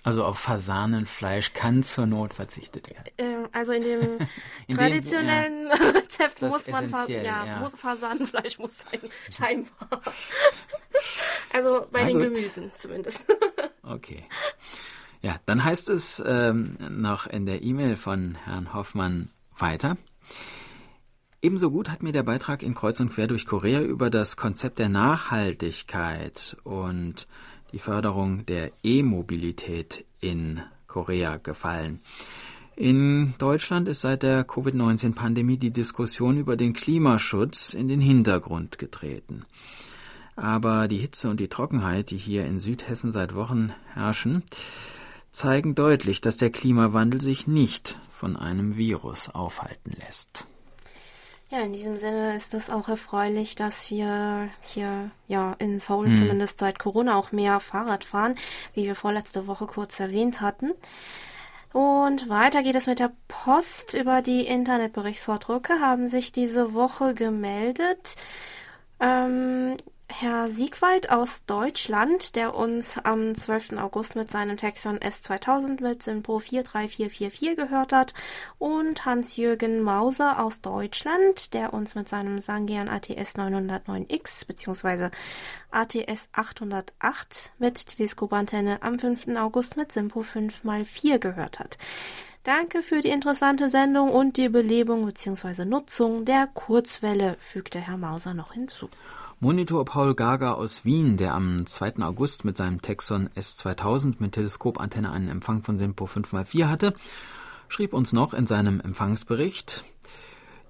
Also 0.07 0.23
auf 0.23 0.39
Fasanenfleisch 0.39 1.51
kann 1.51 1.83
zur 1.83 2.05
Not 2.05 2.33
verzichtet 2.33 2.89
werden. 2.89 3.11
Ähm, 3.17 3.49
also 3.51 3.73
in 3.73 3.83
dem 3.83 3.99
in 4.67 4.77
traditionellen 4.77 5.65
dem, 5.65 5.67
ja, 5.67 5.89
Rezept 5.89 6.41
muss 6.43 6.65
man 6.67 6.89
Fa 6.89 7.05
ja, 7.09 7.45
ja. 7.45 7.59
Muss 7.59 7.75
Fasanenfleisch 7.75 8.57
muss 8.57 8.71
sein, 8.77 9.01
scheinbar. 9.29 10.01
also 11.51 11.85
bei 11.91 12.03
Na 12.03 12.07
den 12.07 12.19
gut. 12.19 12.35
Gemüsen 12.35 12.71
zumindest. 12.73 13.25
okay. 13.83 14.23
Ja, 15.21 15.41
dann 15.45 15.65
heißt 15.65 15.89
es 15.89 16.23
ähm, 16.25 16.77
noch 16.89 17.27
in 17.27 17.45
der 17.45 17.61
E-Mail 17.61 17.97
von 17.97 18.35
Herrn 18.45 18.73
Hoffmann 18.73 19.27
weiter. 19.57 19.97
Ebenso 21.41 21.69
gut 21.69 21.89
hat 21.89 22.01
mir 22.01 22.13
der 22.13 22.23
Beitrag 22.23 22.63
in 22.63 22.75
Kreuz 22.75 23.01
und 23.01 23.09
Quer 23.09 23.27
durch 23.27 23.45
Korea 23.45 23.81
über 23.81 24.09
das 24.09 24.37
Konzept 24.37 24.79
der 24.79 24.87
Nachhaltigkeit 24.87 26.55
und 26.63 27.27
die 27.71 27.79
Förderung 27.79 28.45
der 28.45 28.71
E-Mobilität 28.83 30.05
in 30.19 30.61
Korea 30.87 31.37
gefallen. 31.37 32.01
In 32.75 33.33
Deutschland 33.39 33.87
ist 33.87 34.01
seit 34.01 34.21
der 34.23 34.43
Covid-19-Pandemie 34.43 35.57
die 35.57 35.71
Diskussion 35.71 36.37
über 36.37 36.55
den 36.55 36.73
Klimaschutz 36.73 37.73
in 37.73 37.87
den 37.87 37.99
Hintergrund 37.99 38.77
getreten. 38.77 39.45
Aber 40.35 40.87
die 40.87 40.97
Hitze 40.97 41.29
und 41.29 41.39
die 41.39 41.47
Trockenheit, 41.47 42.11
die 42.11 42.17
hier 42.17 42.45
in 42.45 42.59
Südhessen 42.59 43.11
seit 43.11 43.33
Wochen 43.33 43.73
herrschen, 43.93 44.43
zeigen 45.31 45.73
deutlich, 45.73 46.21
dass 46.21 46.37
der 46.37 46.51
Klimawandel 46.51 47.19
sich 47.19 47.47
nicht 47.47 47.97
von 48.11 48.35
einem 48.35 48.77
Virus 48.77 49.29
aufhalten 49.29 49.93
lässt. 50.05 50.45
Ja, 51.49 51.61
in 51.61 51.71
diesem 51.71 51.97
Sinne 51.97 52.35
ist 52.35 52.53
es 52.53 52.69
auch 52.69 52.89
erfreulich, 52.89 53.55
dass 53.55 53.89
wir 53.89 54.49
hier 54.61 55.11
ja 55.27 55.53
in 55.59 55.79
Seoul 55.79 56.07
hm. 56.07 56.15
zumindest 56.15 56.59
seit 56.59 56.77
Corona 56.77 57.15
auch 57.15 57.31
mehr 57.31 57.61
Fahrrad 57.61 58.03
fahren, 58.03 58.35
wie 58.73 58.83
wir 58.83 58.95
vorletzte 58.95 59.47
Woche 59.47 59.65
kurz 59.65 59.97
erwähnt 59.99 60.41
hatten. 60.41 60.73
Und 61.71 62.27
weiter 62.27 62.63
geht 62.63 62.75
es 62.75 62.87
mit 62.87 62.99
der 62.99 63.13
Post. 63.27 63.93
Über 63.93 64.21
die 64.21 64.45
Internetberichtsvordrucke 64.45 65.79
haben 65.79 66.09
sich 66.09 66.33
diese 66.33 66.73
Woche 66.73 67.13
gemeldet. 67.13 68.17
Ähm, 68.99 69.77
Herr 70.09 70.49
Siegwald 70.49 71.09
aus 71.11 71.45
Deutschland, 71.45 72.37
der 72.37 72.55
uns 72.55 72.97
am 72.97 73.35
12. 73.35 73.73
August 73.73 74.15
mit 74.15 74.31
seinem 74.31 74.55
Texon 74.55 74.97
S2000 74.99 75.83
mit 75.83 76.01
Simpo 76.01 76.39
43444 76.39 77.57
gehört 77.57 77.91
hat, 77.91 78.13
und 78.57 79.05
Hans-Jürgen 79.05 79.81
Mauser 79.81 80.43
aus 80.43 80.61
Deutschland, 80.61 81.53
der 81.53 81.73
uns 81.73 81.93
mit 81.93 82.07
seinem 82.07 82.39
Sangean 82.39 82.87
ATS 82.87 83.35
909X 83.35 84.47
bzw. 84.47 85.09
ATS 85.71 86.29
808 86.31 87.51
mit 87.59 87.87
Teleskopantenne 87.87 88.81
am 88.81 88.97
5. 88.99 89.35
August 89.35 89.75
mit 89.75 89.91
Simpo 89.91 90.21
5x4 90.21 91.19
gehört 91.19 91.59
hat. 91.59 91.77
Danke 92.43 92.81
für 92.81 93.01
die 93.01 93.09
interessante 93.09 93.69
Sendung 93.69 94.09
und 94.09 94.37
die 94.37 94.47
Belebung 94.47 95.05
bzw. 95.05 95.65
Nutzung 95.65 96.23
der 96.23 96.47
Kurzwelle, 96.47 97.35
fügte 97.41 97.77
Herr 97.77 97.97
Mauser 97.97 98.33
noch 98.33 98.53
hinzu. 98.53 98.89
Monitor 99.39 99.85
Paul 99.85 100.15
Gaga 100.15 100.53
aus 100.53 100.83
Wien, 100.83 101.15
der 101.15 101.35
am 101.35 101.67
2. 101.67 101.99
August 101.99 102.43
mit 102.43 102.57
seinem 102.57 102.81
Texon 102.81 103.29
S2000 103.37 104.15
mit 104.17 104.31
Teleskopantenne 104.31 105.11
einen 105.11 105.27
Empfang 105.29 105.61
von 105.61 105.77
Simpo 105.77 106.05
5x4 106.05 106.67
hatte, 106.67 106.95
schrieb 107.67 107.93
uns 107.93 108.13
noch 108.13 108.33
in 108.33 108.47
seinem 108.47 108.81
Empfangsbericht, 108.81 109.83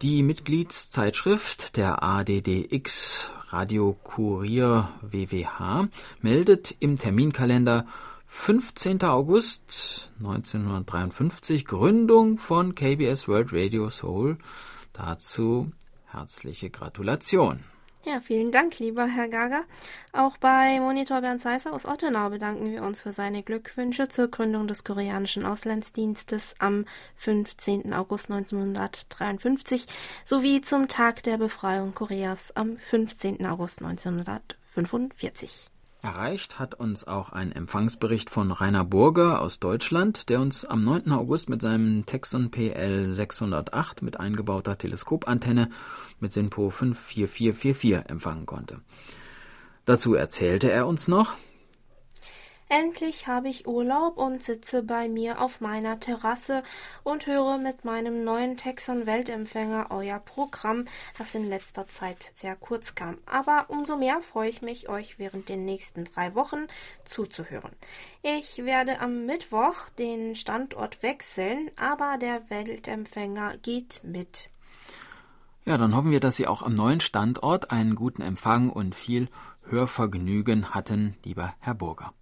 die 0.02 0.22
Mitgliedszeitschrift 0.22 1.78
der 1.78 2.04
ADDX 2.04 3.30
Radio 3.52 3.98
Kurier 4.04 4.90
WWH 5.02 5.88
meldet 6.22 6.76
im 6.82 6.98
Terminkalender 6.98 7.88
15. 8.28 9.02
August 9.04 10.12
1953 10.20 11.66
Gründung 11.66 12.38
von 12.38 12.76
KBS 12.76 13.30
World 13.30 13.54
Radio 13.54 13.90
Soul. 13.90 14.38
Dazu 14.92 15.72
herzliche 16.08 16.70
Gratulation. 16.70 17.64
Ja, 18.08 18.22
vielen 18.22 18.54
Dank, 18.54 18.80
lieber 18.80 19.06
Herr 19.06 19.28
Gaga. 19.28 19.64
Auch 20.14 20.38
bei 20.38 20.80
Monitor 20.80 21.20
Bernd 21.20 21.42
Seisser 21.42 21.74
aus 21.74 21.86
Ottenau 21.86 22.30
bedanken 22.30 22.72
wir 22.72 22.84
uns 22.84 23.02
für 23.02 23.12
seine 23.12 23.44
Glückwünsche 23.44 24.08
zur 24.08 24.30
Gründung 24.30 24.66
des 24.66 24.86
koreanischen 24.86 25.46
Auslandsdienstes 25.46 26.56
am 26.58 26.86
15. 27.18 27.94
August 27.94 28.32
1953 28.32 29.88
sowie 30.24 30.62
zum 30.62 30.88
Tag 30.88 31.24
der 31.24 31.38
Befreiung 31.38 31.94
Koreas 31.94 32.56
am 32.56 32.78
15. 32.78 33.46
August 33.46 33.82
1945. 33.82 35.70
Erreicht 36.02 36.60
hat 36.60 36.76
uns 36.76 37.08
auch 37.08 37.32
ein 37.32 37.52
Empfangsbericht 37.52 38.30
von 38.30 38.52
Rainer 38.52 38.86
Burger 38.86 39.42
aus 39.42 39.60
Deutschland, 39.60 40.30
der 40.30 40.40
uns 40.40 40.64
am 40.64 40.84
9. 40.84 41.12
August 41.12 41.50
mit 41.50 41.62
seinem 41.62 42.06
Texon 42.06 42.52
PL 42.52 43.10
608 43.10 44.04
mit 44.04 44.20
eingebauter 44.20 44.78
Teleskopantenne 44.78 45.70
mit 46.20 46.34
SINPO 46.34 46.70
54444 46.70 48.10
empfangen 48.10 48.46
konnte. 48.46 48.82
Dazu 49.86 50.14
erzählte 50.14 50.72
er 50.72 50.86
uns 50.86 51.08
noch, 51.08 51.34
Endlich 52.70 53.28
habe 53.28 53.48
ich 53.48 53.66
Urlaub 53.66 54.18
und 54.18 54.44
sitze 54.44 54.84
bei 54.84 55.08
mir 55.08 55.40
auf 55.40 55.62
meiner 55.62 56.02
Terrasse 56.02 56.64
und 57.04 57.26
höre 57.26 57.58
mit 57.58 57.86
meinem 57.86 58.26
neuen 58.26 58.58
Texon 58.58 59.06
Weltempfänger 59.06 59.88
euer 59.90 60.20
Programm, 60.20 60.84
das 61.18 61.34
in 61.34 61.48
letzter 61.48 61.88
Zeit 61.88 62.34
sehr 62.36 62.58
kurz 62.58 62.94
kam. 62.94 63.20
Aber 63.26 63.68
umso 63.70 63.96
mehr 63.96 64.22
freue 64.22 64.50
ich 64.50 64.62
mich, 64.62 64.90
euch 64.90 65.18
während 65.18 65.48
den 65.48 65.64
nächsten 65.64 66.04
drei 66.04 66.36
Wochen 66.36 66.68
zuzuhören. 67.06 67.72
Ich 68.22 68.58
werde 68.66 69.00
am 69.00 69.26
Mittwoch 69.26 69.90
den 69.98 70.36
Standort 70.36 71.02
wechseln, 71.02 71.72
aber 71.78 72.18
der 72.18 72.50
Weltempfänger 72.50 73.58
geht 73.62 74.02
mit. 74.04 74.50
Ja, 75.64 75.78
dann 75.78 75.96
hoffen 75.96 76.12
wir, 76.12 76.20
dass 76.20 76.36
Sie 76.36 76.48
auch 76.48 76.64
am 76.64 76.74
neuen 76.74 77.00
Standort 77.00 77.72
einen 77.72 77.96
guten 77.96 78.22
Empfang 78.22 78.70
und 78.70 78.94
viel 78.94 79.30
Hörvergnügen 79.70 80.74
hatten, 80.74 81.16
lieber 81.24 81.56
Herr 81.60 81.74
Burger. 81.74 82.14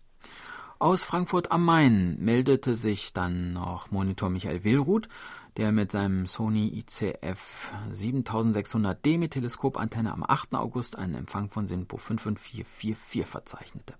Aus 0.85 1.03
Frankfurt 1.03 1.51
am 1.51 1.65
Main 1.65 2.15
meldete 2.19 2.75
sich 2.75 3.11
dann 3.11 3.53
noch 3.53 3.89
Monitor 3.89 4.29
Michael 4.29 4.63
Willruth, 4.63 5.09
der 5.57 5.71
mit 5.71 5.91
seinem 5.91 6.27
Sony 6.27 6.67
ICF 6.77 7.71
7600D 7.91 9.17
mit 9.17 9.31
Teleskopantenne 9.31 10.13
am 10.13 10.23
8. 10.23 10.53
August 10.53 10.95
einen 10.95 11.15
Empfang 11.15 11.49
von 11.49 11.65
SINPO 11.65 11.97
55444 11.97 13.25
verzeichnete. 13.25 13.95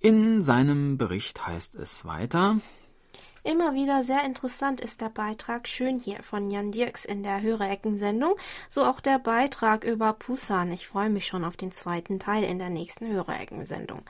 In 0.00 0.42
seinem 0.42 0.98
Bericht 0.98 1.46
heißt 1.46 1.76
es 1.76 2.04
weiter, 2.04 2.56
Immer 3.46 3.74
wieder 3.74 4.02
sehr 4.04 4.24
interessant 4.24 4.80
ist 4.80 5.02
der 5.02 5.10
Beitrag 5.10 5.68
Schön 5.68 5.98
hier 5.98 6.22
von 6.22 6.50
Jan 6.50 6.72
Dirks 6.72 7.04
in 7.04 7.22
der 7.22 7.42
Hörereckensendung, 7.42 8.36
so 8.70 8.84
auch 8.84 9.02
der 9.02 9.18
Beitrag 9.18 9.84
über 9.84 10.14
Pusan. 10.14 10.72
Ich 10.72 10.88
freue 10.88 11.10
mich 11.10 11.26
schon 11.26 11.44
auf 11.44 11.58
den 11.58 11.70
zweiten 11.70 12.18
Teil 12.18 12.42
in 12.42 12.58
der 12.58 12.70
nächsten 12.70 13.06
Hörereckensendung. 13.06 14.00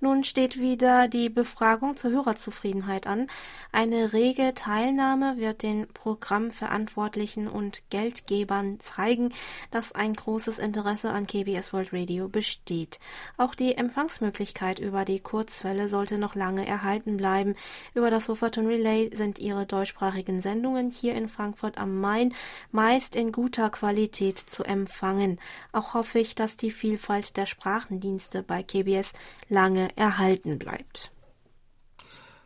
Nun 0.00 0.22
steht 0.22 0.60
wieder 0.60 1.08
die 1.08 1.30
Befragung 1.30 1.96
zur 1.96 2.10
Hörerzufriedenheit 2.10 3.06
an. 3.06 3.28
Eine 3.72 4.12
rege 4.12 4.52
Teilnahme 4.52 5.38
wird 5.38 5.62
den 5.62 5.88
Programmverantwortlichen 5.88 7.48
und 7.48 7.82
Geldgebern 7.88 8.80
zeigen, 8.80 9.32
dass 9.70 9.92
ein 9.92 10.12
großes 10.12 10.58
Interesse 10.58 11.10
an 11.10 11.26
KBS 11.26 11.72
World 11.72 11.94
Radio 11.94 12.28
besteht. 12.28 13.00
Auch 13.38 13.54
die 13.54 13.78
Empfangsmöglichkeit 13.78 14.78
über 14.78 15.06
die 15.06 15.20
Kurzwelle 15.20 15.88
sollte 15.88 16.18
noch 16.18 16.34
lange 16.34 16.66
erhalten 16.66 17.16
bleiben. 17.16 17.54
Über 17.94 18.10
das 18.10 18.28
Wufferton 18.28 18.73
Relay 18.74 19.10
sind 19.14 19.38
ihre 19.38 19.66
deutschsprachigen 19.66 20.40
Sendungen 20.42 20.90
hier 20.90 21.14
in 21.14 21.28
Frankfurt 21.28 21.78
am 21.78 22.00
Main 22.00 22.34
meist 22.72 23.14
in 23.14 23.30
guter 23.30 23.70
Qualität 23.70 24.38
zu 24.38 24.64
empfangen. 24.64 25.38
Auch 25.72 25.94
hoffe 25.94 26.18
ich, 26.18 26.34
dass 26.34 26.56
die 26.56 26.72
Vielfalt 26.72 27.36
der 27.36 27.46
Sprachendienste 27.46 28.42
bei 28.42 28.62
KBS 28.64 29.12
lange 29.48 29.96
erhalten 29.96 30.58
bleibt. 30.58 31.12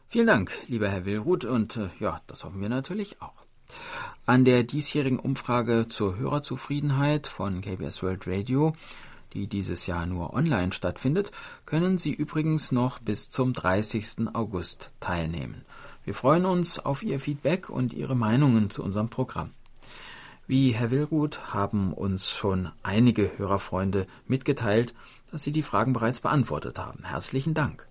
Vielen 0.09 0.27
Dank, 0.27 0.53
lieber 0.69 0.88
Herr 0.88 1.07
Willruth, 1.07 1.45
und 1.45 1.77
äh, 1.77 1.88
ja, 1.99 2.21
das 2.27 2.45
hoffen 2.45 2.61
wir 2.61 2.69
natürlich 2.69 3.23
auch. 3.23 3.45
An 4.27 4.45
der 4.45 4.62
diesjährigen 4.62 5.19
Umfrage 5.19 5.87
zur 5.88 6.17
Hörerzufriedenheit 6.17 7.27
von 7.27 7.61
KBS 7.62 8.03
World 8.03 8.27
Radio 8.27 8.75
die 9.33 9.47
dieses 9.47 9.87
Jahr 9.87 10.07
nur 10.07 10.33
online 10.35 10.73
stattfindet, 10.73 11.31
können 11.67 11.99
Sie 11.99 12.12
übrigens 12.12 12.73
noch 12.73 12.99
bis 12.99 13.31
zum 13.31 13.53
30. 13.53 14.35
August 14.35 14.91
teilnehmen. 15.01 15.64
Wir 16.09 16.14
freuen 16.14 16.47
uns 16.47 16.79
auf 16.79 17.03
Ihr 17.03 17.21
Feedback 17.21 17.68
und 17.68 17.92
Ihre 17.92 18.16
Meinungen 18.16 18.71
zu 18.71 18.83
unserem 18.83 19.11
Programm. 19.11 19.51
Wie 20.47 20.71
Herr 20.71 20.90
Willruth 20.90 21.53
haben 21.53 21.92
uns 21.92 22.31
schon 22.31 22.71
einige 22.83 23.37
Hörerfreunde 23.37 24.07
mitgeteilt, 24.27 24.94
dass 25.31 25.42
sie 25.42 25.53
die 25.53 25.62
Fragen 25.62 25.92
bereits 25.92 26.21
beantwortet 26.21 26.79
haben. 26.79 27.05
Herzlichen 27.05 27.53
Dank. 27.53 27.85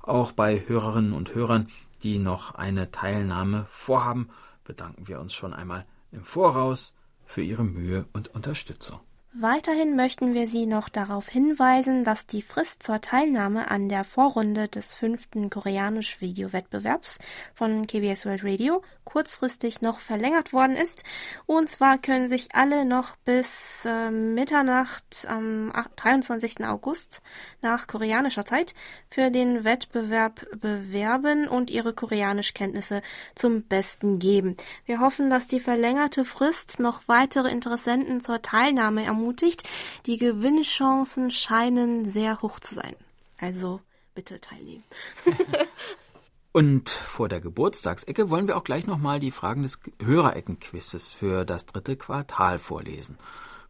Auch 0.00 0.32
bei 0.32 0.66
Hörerinnen 0.66 1.12
und 1.12 1.34
Hörern, 1.34 1.66
die 2.02 2.18
noch 2.18 2.54
eine 2.54 2.90
Teilnahme 2.90 3.66
vorhaben, 3.68 4.30
bedanken 4.64 5.06
wir 5.06 5.20
uns 5.20 5.34
schon 5.34 5.52
einmal 5.52 5.84
im 6.10 6.24
Voraus 6.24 6.94
für 7.26 7.42
Ihre 7.42 7.64
Mühe 7.64 8.06
und 8.14 8.34
Unterstützung. 8.34 9.00
Weiterhin 9.34 9.96
möchten 9.96 10.34
wir 10.34 10.46
Sie 10.46 10.66
noch 10.66 10.90
darauf 10.90 11.26
hinweisen, 11.26 12.04
dass 12.04 12.26
die 12.26 12.42
Frist 12.42 12.82
zur 12.82 13.00
Teilnahme 13.00 13.70
an 13.70 13.88
der 13.88 14.04
Vorrunde 14.04 14.68
des 14.68 14.92
fünften 14.92 15.48
Koreanisch-Video-Wettbewerbs 15.48 17.18
von 17.54 17.86
KBS 17.86 18.26
World 18.26 18.44
Radio 18.44 18.82
kurzfristig 19.04 19.80
noch 19.80 20.00
verlängert 20.00 20.52
worden 20.52 20.76
ist. 20.76 21.04
Und 21.46 21.70
zwar 21.70 21.96
können 21.96 22.28
sich 22.28 22.54
alle 22.54 22.84
noch 22.84 23.16
bis 23.24 23.86
äh, 23.86 24.10
Mitternacht 24.10 25.26
am 25.26 25.72
23. 25.96 26.66
August 26.66 27.22
nach 27.62 27.86
koreanischer 27.86 28.44
Zeit 28.44 28.74
für 29.08 29.30
den 29.30 29.64
Wettbewerb 29.64 30.46
bewerben 30.60 31.48
und 31.48 31.70
ihre 31.70 31.94
Koreanischkenntnisse 31.94 33.00
zum 33.34 33.62
Besten 33.62 34.18
geben. 34.18 34.58
Wir 34.84 35.00
hoffen, 35.00 35.30
dass 35.30 35.46
die 35.46 35.60
verlängerte 35.60 36.26
Frist 36.26 36.80
noch 36.80 37.08
weitere 37.08 37.50
Interessenten 37.50 38.20
zur 38.20 38.42
Teilnahme 38.42 39.04
ermutigt 39.04 39.21
ermutigt. 39.22 39.62
Die 40.06 40.16
Gewinnchancen 40.16 41.30
scheinen 41.30 42.10
sehr 42.10 42.42
hoch 42.42 42.58
zu 42.60 42.74
sein. 42.74 42.96
Also 43.38 43.80
bitte 44.14 44.40
teilnehmen. 44.40 44.84
Und 46.52 46.90
vor 46.90 47.28
der 47.30 47.40
Geburtstagsecke 47.40 48.28
wollen 48.28 48.46
wir 48.46 48.58
auch 48.58 48.64
gleich 48.64 48.86
nochmal 48.86 49.20
die 49.20 49.30
Fragen 49.30 49.62
des 49.62 49.80
Hörereckenquizzes 50.02 51.10
für 51.10 51.46
das 51.46 51.64
dritte 51.64 51.96
Quartal 51.96 52.58
vorlesen. 52.58 53.16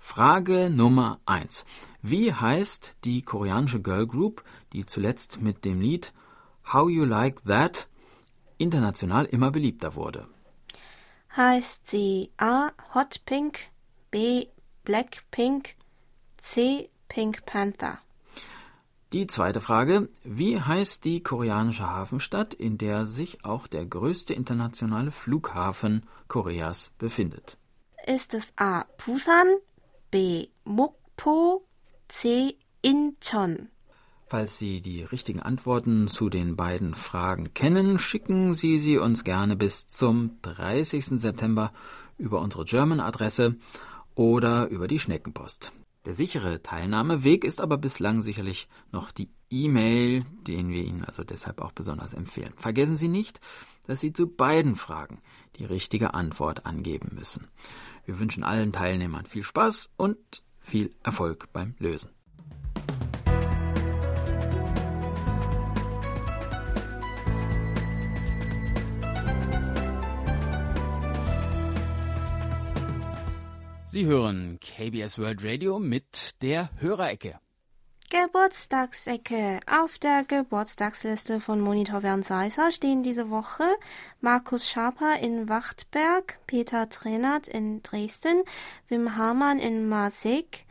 Frage 0.00 0.68
Nummer 0.68 1.20
eins: 1.24 1.64
Wie 2.00 2.34
heißt 2.34 2.96
die 3.04 3.22
koreanische 3.22 3.80
Girl 3.80 4.08
Group, 4.08 4.42
die 4.72 4.84
zuletzt 4.84 5.40
mit 5.40 5.64
dem 5.64 5.80
Lied 5.80 6.12
How 6.72 6.90
You 6.90 7.04
Like 7.04 7.44
That 7.44 7.88
international 8.58 9.26
immer 9.26 9.52
beliebter 9.52 9.94
wurde? 9.94 10.26
Heißt 11.36 11.88
sie 11.88 12.32
A. 12.36 12.72
Hot 12.94 13.24
Pink, 13.24 13.70
B. 14.10 14.48
Blackpink, 14.84 15.76
C. 16.38 16.90
Pink 17.08 17.46
Panther. 17.46 17.98
Die 19.12 19.26
zweite 19.26 19.60
Frage. 19.60 20.08
Wie 20.24 20.60
heißt 20.60 21.04
die 21.04 21.22
koreanische 21.22 21.88
Hafenstadt, 21.88 22.54
in 22.54 22.78
der 22.78 23.06
sich 23.06 23.44
auch 23.44 23.66
der 23.66 23.84
größte 23.84 24.32
internationale 24.32 25.10
Flughafen 25.10 26.06
Koreas 26.28 26.92
befindet? 26.98 27.58
Ist 28.06 28.34
es 28.34 28.52
A. 28.56 28.84
Busan, 29.04 29.46
B. 30.10 30.48
Mokpo, 30.64 31.64
C. 32.08 32.56
Incheon? 32.80 33.68
Falls 34.26 34.58
Sie 34.58 34.80
die 34.80 35.02
richtigen 35.02 35.40
Antworten 35.40 36.08
zu 36.08 36.30
den 36.30 36.56
beiden 36.56 36.94
Fragen 36.94 37.52
kennen, 37.52 37.98
schicken 37.98 38.54
Sie 38.54 38.78
sie 38.78 38.96
uns 38.96 39.24
gerne 39.24 39.56
bis 39.56 39.86
zum 39.86 40.38
30. 40.40 41.20
September 41.20 41.70
über 42.16 42.40
unsere 42.40 42.64
German-Adresse 42.64 43.56
oder 44.14 44.68
über 44.68 44.88
die 44.88 44.98
Schneckenpost. 44.98 45.72
Der 46.04 46.12
sichere 46.12 46.62
Teilnahmeweg 46.62 47.44
ist 47.44 47.60
aber 47.60 47.78
bislang 47.78 48.22
sicherlich 48.22 48.68
noch 48.90 49.12
die 49.12 49.28
E-Mail, 49.50 50.24
den 50.48 50.70
wir 50.70 50.82
Ihnen 50.82 51.04
also 51.04 51.22
deshalb 51.22 51.60
auch 51.60 51.72
besonders 51.72 52.12
empfehlen. 52.12 52.52
Vergessen 52.56 52.96
Sie 52.96 53.08
nicht, 53.08 53.40
dass 53.86 54.00
Sie 54.00 54.12
zu 54.12 54.26
beiden 54.26 54.74
Fragen 54.74 55.20
die 55.56 55.64
richtige 55.64 56.14
Antwort 56.14 56.66
angeben 56.66 57.10
müssen. 57.14 57.48
Wir 58.04 58.18
wünschen 58.18 58.42
allen 58.42 58.72
Teilnehmern 58.72 59.26
viel 59.26 59.44
Spaß 59.44 59.90
und 59.96 60.42
viel 60.58 60.92
Erfolg 61.04 61.52
beim 61.52 61.74
Lösen. 61.78 62.10
Sie 73.92 74.06
hören 74.06 74.58
KBS 74.58 75.18
World 75.18 75.44
Radio 75.44 75.78
mit 75.78 76.40
der 76.40 76.70
Hörerecke. 76.80 77.38
Geburtstagsecke. 78.08 79.60
Auf 79.70 79.98
der 79.98 80.24
Geburtstagsliste 80.24 81.42
von 81.42 81.60
Monitor 81.60 82.00
Bernd 82.00 82.24
Seisser 82.24 82.70
stehen 82.70 83.02
diese 83.02 83.28
Woche 83.28 83.66
Markus 84.22 84.70
Schaper 84.70 85.18
in 85.20 85.50
Wachtberg, 85.50 86.38
Peter 86.46 86.88
Trenert 86.88 87.48
in 87.48 87.82
Dresden, 87.82 88.42
Wim 88.88 89.14
Hamann 89.14 89.58
in 89.58 89.86
Marsik, 89.86 90.64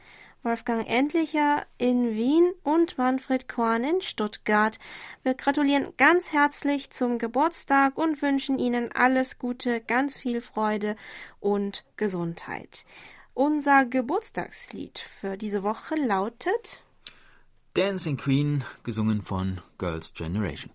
Wolfgang 0.44 0.88
Endlicher 0.90 1.66
in 1.78 2.16
Wien 2.16 2.52
und 2.64 2.98
Manfred 2.98 3.48
Korn 3.48 3.84
in 3.84 4.02
Stuttgart. 4.02 4.80
Wir 5.22 5.36
gratulieren 5.36 5.94
ganz 5.98 6.34
herzlich 6.34 6.90
zum 6.90 7.20
Geburtstag 7.20 7.98
und 7.98 8.22
wünschen 8.22 8.58
Ihnen 8.58 8.92
alles 8.92 9.38
Gute, 9.38 9.82
ganz 9.82 10.18
viel 10.18 10.42
Freude 10.42 10.96
und 11.40 11.86
Gesundheit. 11.96 12.86
Unser 13.34 13.86
Geburtstagslied 13.86 14.98
für 14.98 15.38
diese 15.38 15.62
Woche 15.62 15.96
lautet 15.96 16.82
Dancing 17.76 18.18
Queen, 18.18 18.64
gesungen 18.84 19.22
von 19.22 19.62
Girls 19.78 20.14
Generation. 20.14 20.72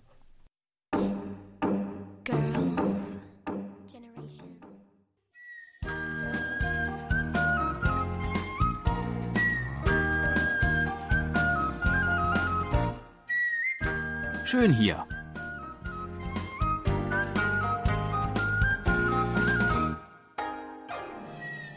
Schön 14.46 14.72
hier. 14.72 15.04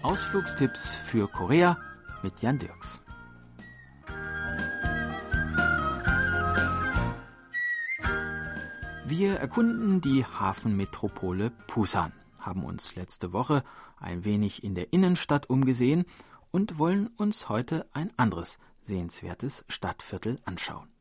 Ausflugstipps 0.04 0.96
für 0.96 1.28
Korea 1.28 1.78
mit 2.22 2.42
Jan 2.44 2.60
Dirks. 2.60 3.02
Wir 9.06 9.38
erkunden 9.40 10.02
die 10.02 10.24
Hafenmetropole 10.24 11.52
Busan, 11.66 12.14
haben 12.40 12.64
uns 12.64 12.96
letzte 12.96 13.34
Woche 13.34 13.64
ein 14.00 14.26
wenig 14.26 14.64
in 14.64 14.76
der 14.76 14.94
Innenstadt 14.94 15.50
umgesehen 15.50 16.06
und 16.52 16.78
wollen 16.78 17.08
uns 17.18 17.50
heute 17.50 17.88
ein 17.94 18.12
anderes 18.18 18.60
sehenswertes 18.84 19.66
Stadtviertel 19.68 20.38
anschauen. 20.46 20.99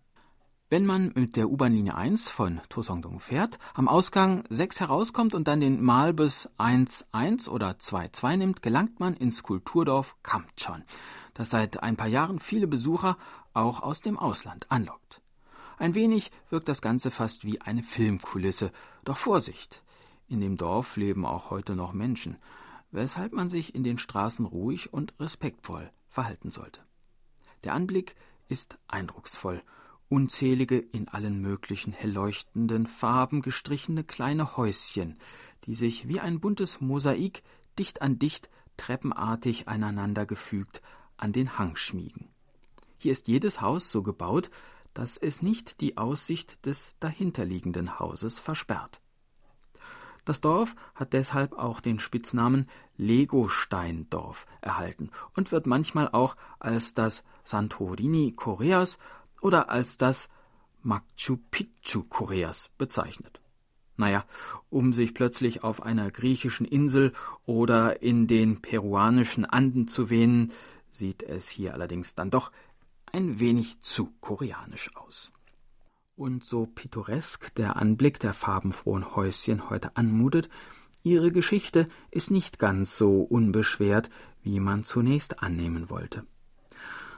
Wenn 0.71 0.85
man 0.85 1.13
mit 1.15 1.37
der 1.37 1.49
U-Bahn-Linie 1.49 1.95
1 1.95 2.29
von 2.29 2.61
Tosongdong 2.69 3.21
fährt, 3.21 3.59
am 3.73 3.89
Ausgang 3.89 4.45
6 4.51 4.81
herauskommt 4.81 5.35
und 5.35 5.49
dann 5.49 5.63
den 5.63 5.83
Malbus 5.83 6.47
1.1 6.59 7.49
oder 7.49 7.71
2.2 7.71 8.37
nimmt, 8.37 8.61
gelangt 8.61 9.01
man 9.01 9.15
ins 9.15 9.43
Kulturdorf 9.43 10.15
Kamchon, 10.23 10.85
das 11.33 11.49
seit 11.49 11.83
ein 11.83 11.97
paar 11.97 12.09
Jahren 12.09 12.39
viele 12.39 12.67
Besucher 12.67 13.17
auch 13.55 13.81
aus 13.83 14.03
dem 14.03 14.19
Ausland 14.19 14.71
anlockt. 14.71 15.23
Ein 15.79 15.95
wenig 15.95 16.31
wirkt 16.51 16.69
das 16.69 16.83
Ganze 16.83 17.11
fast 17.11 17.47
wie 17.47 17.63
eine 17.63 17.83
Filmkulisse, 17.83 18.71
doch 19.05 19.17
Vorsicht! 19.17 19.83
In 20.29 20.43
dem 20.43 20.59
Dorf 20.59 20.99
leben 20.99 21.25
auch 21.25 21.49
heute 21.49 21.77
noch 21.77 21.95
Menschen, 21.95 22.37
weshalb 22.91 23.33
man 23.33 23.49
sich 23.49 23.75
in 23.75 23.85
den 23.85 23.97
Straßen 23.97 24.45
ruhig 24.45 24.93
und 24.93 25.15
respektvoll 25.19 25.91
verhalten 26.11 26.51
sollte. 26.51 26.83
Der 27.65 27.73
Anblick 27.73 28.17
ist 28.49 28.77
eindrucksvoll 28.87 29.63
unzählige 30.09 30.79
in 30.79 31.09
allen 31.09 31.41
möglichen 31.41 31.93
hellleuchtenden 31.93 32.87
Farben 32.87 33.43
gestrichene 33.43 34.05
kleine 34.05 34.57
Häuschen, 34.57 35.19
die 35.65 35.75
sich 35.75 36.09
wie 36.09 36.21
ein 36.21 36.41
buntes 36.41 36.81
Mosaik 36.81 37.43
dicht 37.79 38.03
an 38.03 38.19
dicht 38.19 38.49
treppenartig 38.77 39.69
aneinander 39.69 40.25
gefügt 40.25 40.81
an 41.17 41.33
den 41.33 41.59
Hang 41.59 41.77
schmiegen. 41.77 42.29
Hier 42.97 43.13
ist 43.13 43.29
jedes 43.29 43.61
Haus 43.61 43.93
so 43.93 44.03
gebaut, 44.03 44.51
dass 44.95 45.17
es 45.17 45.43
nicht 45.43 45.81
die 45.81 45.97
Aussicht 45.97 46.65
des 46.65 46.95
dahinterliegenden 47.01 47.99
Hauses 47.99 48.39
versperrt. 48.39 49.01
Das 50.25 50.41
Dorf 50.41 50.75
hat 50.95 51.15
deshalb 51.15 51.55
auch 51.55 51.81
den 51.81 51.99
Spitznamen 52.01 52.67
Legosteindorf 52.97 54.47
erhalten 54.61 55.11
und 55.35 55.53
wird 55.53 55.67
manchmal 55.67 56.11
auch 56.11 56.37
als 56.59 56.93
das 56.93 57.25
Santorini 57.45 58.33
Koreas 58.33 58.99
oder 59.41 59.71
als 59.71 59.97
das 59.97 60.29
Machu 60.83 61.39
Picchu 61.51 62.05
Koreas 62.05 62.71
bezeichnet. 62.79 63.41
Naja, 63.97 64.25
um 64.71 64.93
sich 64.93 65.13
plötzlich 65.13 65.65
auf 65.65 65.83
einer 65.83 66.11
griechischen 66.11 66.65
Insel 66.65 67.13
oder 67.47 68.01
in 68.01 68.29
den 68.29 68.63
peruanischen 68.63 69.45
Anden 69.45 69.89
zu 69.89 70.09
wähnen, 70.09 70.53
sieht 70.91 71.25
es 71.25 71.49
hier 71.49 71.75
allerdings 71.75 72.15
dann 72.15 72.31
doch 72.31 72.53
ein 73.07 73.41
wenig 73.41 73.81
zu 73.83 74.13
koreanisch 74.21 74.95
aus. 74.97 75.33
Und 76.15 76.45
so 76.45 76.67
pittoresk 76.67 77.55
der 77.57 77.77
Anblick 77.77 78.21
der 78.21 78.35
farbenfrohen 78.35 79.17
Häuschen 79.17 79.69
heute 79.69 79.97
anmutet, 79.97 80.49
ihre 81.03 81.33
Geschichte 81.33 81.89
ist 82.11 82.31
nicht 82.31 82.59
ganz 82.59 82.97
so 82.97 83.23
unbeschwert, 83.23 84.11
wie 84.43 84.61
man 84.61 84.85
zunächst 84.85 85.43
annehmen 85.43 85.91
wollte. 85.91 86.25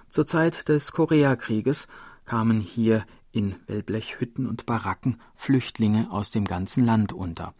Zur 0.08 0.26
Zeit 0.26 0.68
des 0.68 0.92
Koreakrieges 0.92 1.88
kamen 2.30 2.60
hier 2.60 3.04
in 3.32 3.56
Wellblechhütten 3.66 4.46
und 4.46 4.64
Baracken 4.64 5.20
Flüchtlinge 5.34 6.12
aus 6.12 6.30
dem 6.30 6.44
ganzen 6.44 6.84
Land 6.84 7.12
unter, 7.12 7.54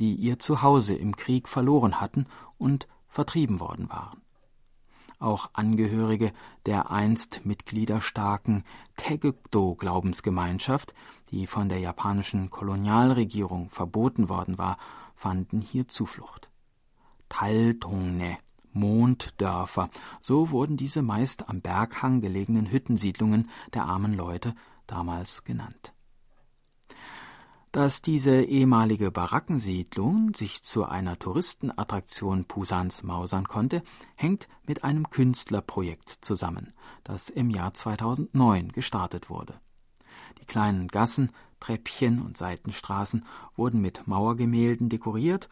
die 0.00 0.14
ihr 0.14 0.38
Zuhause 0.38 0.94
im 0.94 1.14
Krieg 1.14 1.46
verloren 1.46 2.00
hatten 2.00 2.24
und 2.56 2.88
vertrieben 3.06 3.60
worden 3.60 3.90
waren. 3.90 4.22
Auch 5.18 5.50
Angehörige 5.52 6.32
der 6.64 6.90
einst 6.90 7.44
mitgliederstarken 7.44 8.64
Taegukdo-Glaubensgemeinschaft, 8.96 10.94
die 11.30 11.46
von 11.46 11.68
der 11.68 11.80
japanischen 11.80 12.48
Kolonialregierung 12.48 13.68
verboten 13.68 14.30
worden 14.30 14.56
war, 14.56 14.78
fanden 15.14 15.60
hier 15.60 15.86
Zuflucht. 15.86 16.48
Taldongne 17.28 18.38
Monddörfer. 18.74 19.90
So 20.20 20.50
wurden 20.50 20.76
diese 20.76 21.02
meist 21.02 21.48
am 21.48 21.60
Berghang 21.60 22.20
gelegenen 22.20 22.70
Hüttensiedlungen 22.70 23.48
der 23.72 23.84
armen 23.84 24.14
Leute 24.14 24.54
damals 24.86 25.44
genannt. 25.44 25.94
Dass 27.74 28.02
diese 28.02 28.42
ehemalige 28.42 29.10
Barackensiedlung 29.10 30.32
sich 30.32 30.62
zu 30.62 30.84
einer 30.84 31.18
Touristenattraktion 31.18 32.44
Pusans 32.44 33.02
mausern 33.02 33.48
konnte, 33.48 33.82
hängt 34.14 34.48
mit 34.64 34.84
einem 34.84 35.10
Künstlerprojekt 35.10 36.08
zusammen, 36.08 36.72
das 37.02 37.30
im 37.30 37.50
Jahr 37.50 37.74
2009 37.74 38.70
gestartet 38.70 39.28
wurde. 39.28 39.54
Die 40.40 40.46
kleinen 40.46 40.86
Gassen, 40.86 41.32
Treppchen 41.58 42.20
und 42.20 42.36
Seitenstraßen 42.36 43.24
wurden 43.56 43.80
mit 43.80 44.06
Mauergemälden 44.06 44.88
dekoriert 44.88 45.48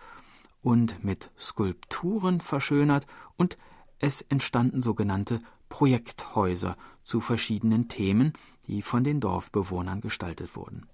und 0.62 1.04
mit 1.04 1.30
Skulpturen 1.38 2.40
verschönert 2.40 3.06
und 3.36 3.58
es 3.98 4.22
entstanden 4.22 4.82
sogenannte 4.82 5.40
Projekthäuser 5.68 6.76
zu 7.02 7.20
verschiedenen 7.20 7.88
Themen, 7.88 8.32
die 8.66 8.82
von 8.82 9.04
den 9.04 9.20
Dorfbewohnern 9.20 10.00
gestaltet 10.00 10.56
wurden. 10.56 10.86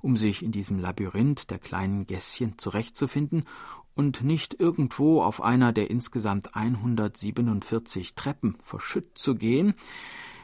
Um 0.00 0.16
sich 0.16 0.42
in 0.42 0.52
diesem 0.52 0.78
Labyrinth 0.78 1.50
der 1.50 1.58
kleinen 1.58 2.06
Gässchen 2.06 2.58
zurechtzufinden 2.58 3.44
und 3.94 4.22
nicht 4.22 4.58
irgendwo 4.58 5.22
auf 5.22 5.42
einer 5.42 5.72
der 5.72 5.90
insgesamt 5.90 6.54
147 6.54 8.14
Treppen 8.14 8.56
verschütt 8.62 9.18
zu 9.18 9.34
gehen, 9.34 9.74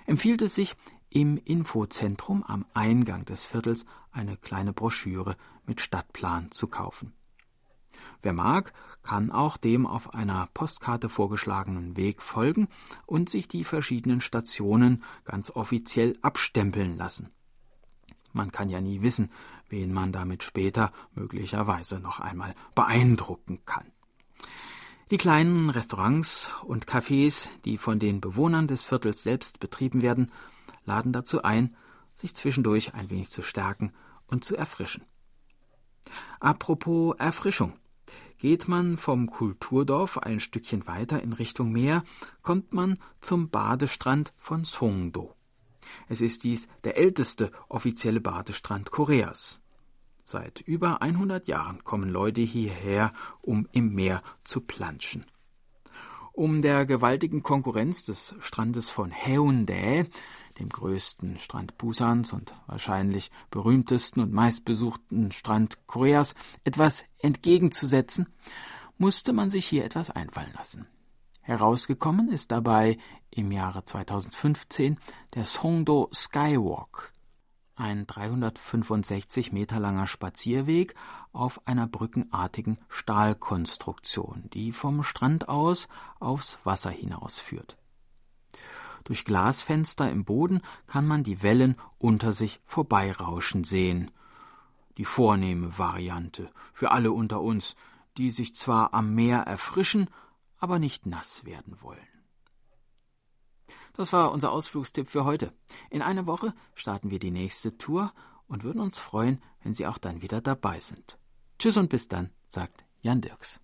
empfiehlt 0.06 0.42
es 0.42 0.54
sich, 0.54 0.74
im 1.11 1.38
Infozentrum 1.38 2.42
am 2.44 2.66
Eingang 2.74 3.24
des 3.24 3.44
Viertels 3.44 3.87
eine 4.11 4.37
kleine 4.37 4.72
Broschüre 4.72 5.37
mit 5.64 5.80
Stadtplan 5.80 6.50
zu 6.50 6.66
kaufen. 6.66 7.14
Wer 8.22 8.32
mag, 8.32 8.72
kann 9.02 9.30
auch 9.30 9.56
dem 9.56 9.87
auf 9.87 10.14
einer 10.14 10.48
Postkarte 10.54 11.08
vorgeschlagenen 11.08 11.96
Weg 11.96 12.22
folgen 12.22 12.68
und 13.06 13.30
sich 13.30 13.48
die 13.48 13.64
verschiedenen 13.64 14.20
Stationen 14.20 15.04
ganz 15.24 15.50
offiziell 15.50 16.18
abstempeln 16.22 16.96
lassen. 16.96 17.30
Man 18.32 18.52
kann 18.52 18.68
ja 18.68 18.80
nie 18.80 19.02
wissen, 19.02 19.30
wen 19.68 19.92
man 19.92 20.12
damit 20.12 20.42
später 20.42 20.92
möglicherweise 21.14 21.98
noch 21.98 22.20
einmal 22.20 22.54
beeindrucken 22.74 23.61
kann. 23.64 23.87
Die 25.11 25.16
kleinen 25.16 25.70
Restaurants 25.70 26.50
und 26.64 26.87
Cafés, 26.87 27.48
die 27.64 27.78
von 27.78 27.98
den 27.98 28.20
Bewohnern 28.20 28.66
des 28.66 28.84
Viertels 28.84 29.22
selbst 29.22 29.59
betrieben 29.59 30.03
werden, 30.03 30.30
laden 30.84 31.12
dazu 31.12 31.42
ein, 31.42 31.76
sich 32.14 32.34
zwischendurch 32.34 32.92
ein 32.94 33.09
wenig 33.09 33.30
zu 33.30 33.42
stärken 33.42 33.92
und 34.26 34.44
zu 34.44 34.55
erfrischen. 34.57 35.05
Apropos 36.40 37.16
Erfrischung. 37.18 37.72
Geht 38.39 38.68
man 38.68 38.97
vom 38.97 39.30
Kulturdorf 39.30 40.16
ein 40.18 40.39
Stückchen 40.39 40.86
weiter 40.86 41.20
in 41.20 41.32
Richtung 41.32 41.72
Meer, 41.72 42.05
kommt 42.43 42.72
man 42.72 42.97
zum 43.20 43.51
Badestrand 43.51 44.32
von 44.39 44.64
Songdo. 44.64 45.34
Es 46.09 46.20
ist 46.20 46.45
dies 46.45 46.68
der 46.84 46.97
älteste 46.97 47.51
offizielle 47.68 48.20
Badestrand 48.20 48.93
Koreas. 48.93 49.61
Seit 50.24 50.61
über 50.61 51.03
100 51.03 51.49
Jahren 51.49 51.82
kommen 51.82 52.11
Leute 52.11 52.43
hierher, 52.43 53.12
um 53.41 53.66
im 53.72 53.95
Meer 53.95 54.22
zu 54.45 54.61
planschen. 54.61 55.24
Um 56.32 56.62
der 56.62 56.86
gewaltigen 56.86 57.43
Konkurrenz 57.43 58.05
des 58.05 58.36
Strandes 58.39 58.91
von 58.91 59.11
Haeundae 59.11 60.07
dem 60.59 60.68
größten 60.68 61.38
Strand 61.38 61.78
Busans 61.78 62.32
und 62.32 62.54
wahrscheinlich 62.66 63.30
berühmtesten 63.50 64.20
und 64.20 64.32
meistbesuchten 64.32 65.32
Strand 65.32 65.86
Koreas, 65.86 66.34
etwas 66.64 67.04
entgegenzusetzen, 67.18 68.26
musste 68.98 69.32
man 69.32 69.50
sich 69.50 69.66
hier 69.66 69.84
etwas 69.84 70.11
einfallen 70.11 70.52
lassen. 70.54 70.86
Herausgekommen 71.40 72.30
ist 72.30 72.50
dabei 72.50 72.98
im 73.30 73.52
Jahre 73.52 73.82
2015 73.84 74.98
der 75.34 75.46
Songdo 75.46 76.11
Skywalk, 76.12 77.12
ein 77.74 78.06
365 78.06 79.52
Meter 79.52 79.80
langer 79.80 80.06
Spazierweg 80.06 80.94
auf 81.32 81.66
einer 81.66 81.86
brückenartigen 81.86 82.78
Stahlkonstruktion, 82.88 84.50
die 84.52 84.72
vom 84.72 85.02
Strand 85.02 85.48
aus 85.48 85.88
aufs 86.20 86.59
Wasser 86.64 86.90
hinausführt. 86.90 87.78
Durch 89.09 89.24
Glasfenster 89.24 90.11
im 90.11 90.26
Boden 90.26 90.61
kann 90.86 91.06
man 91.06 91.24
die 91.24 91.42
Wellen 91.42 91.76
unter 91.96 92.34
sich 92.34 92.61
vorbeirauschen 92.66 93.64
sehen. 93.64 94.11
Die 94.98 95.06
vornehme 95.06 95.78
Variante 95.78 96.50
für 96.74 96.90
alle 96.90 97.11
unter 97.11 97.40
uns, 97.40 97.74
die 98.18 98.30
sich 98.30 98.54
zwar 98.54 98.92
am 98.92 99.14
Meer 99.14 99.38
erfrischen, 99.38 100.11
aber 100.59 100.78
nicht 100.78 101.06
nass 101.06 101.46
werden 101.46 101.80
wollen. 101.80 102.06
Das 103.94 104.12
war 104.12 104.30
unser 104.30 104.52
Ausflugstipp 104.52 105.09
für 105.09 105.24
heute. 105.24 105.54
In 105.88 106.02
einer 106.02 106.26
Woche 106.26 106.52
starten 106.74 107.11
wir 107.11 107.18
die 107.18 107.30
nächste 107.30 107.78
Tour 107.78 108.12
und 108.46 108.62
würden 108.62 108.82
uns 108.82 108.98
freuen, 108.98 109.42
wenn 109.62 109.72
Sie 109.72 109.86
auch 109.86 109.96
dann 109.96 110.20
wieder 110.20 110.42
dabei 110.42 110.80
sind. 110.80 111.18
Tschüss 111.59 111.78
und 111.78 111.88
bis 111.88 112.09
dann, 112.09 112.28
sagt 112.46 112.84
Jan 113.00 113.22
Dirks. 113.22 113.62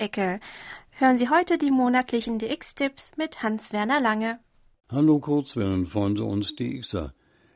Ecke. 0.00 0.40
Hören 0.90 1.18
Sie 1.18 1.28
heute 1.28 1.58
die 1.58 1.70
monatlichen 1.70 2.38
DX-Tipps 2.38 3.12
mit 3.16 3.42
Hans-Werner 3.42 4.00
Lange. 4.00 4.40
Hallo 4.90 5.18
Kurzwellenfreunde 5.18 6.24
und 6.24 6.58
DXer. 6.58 7.12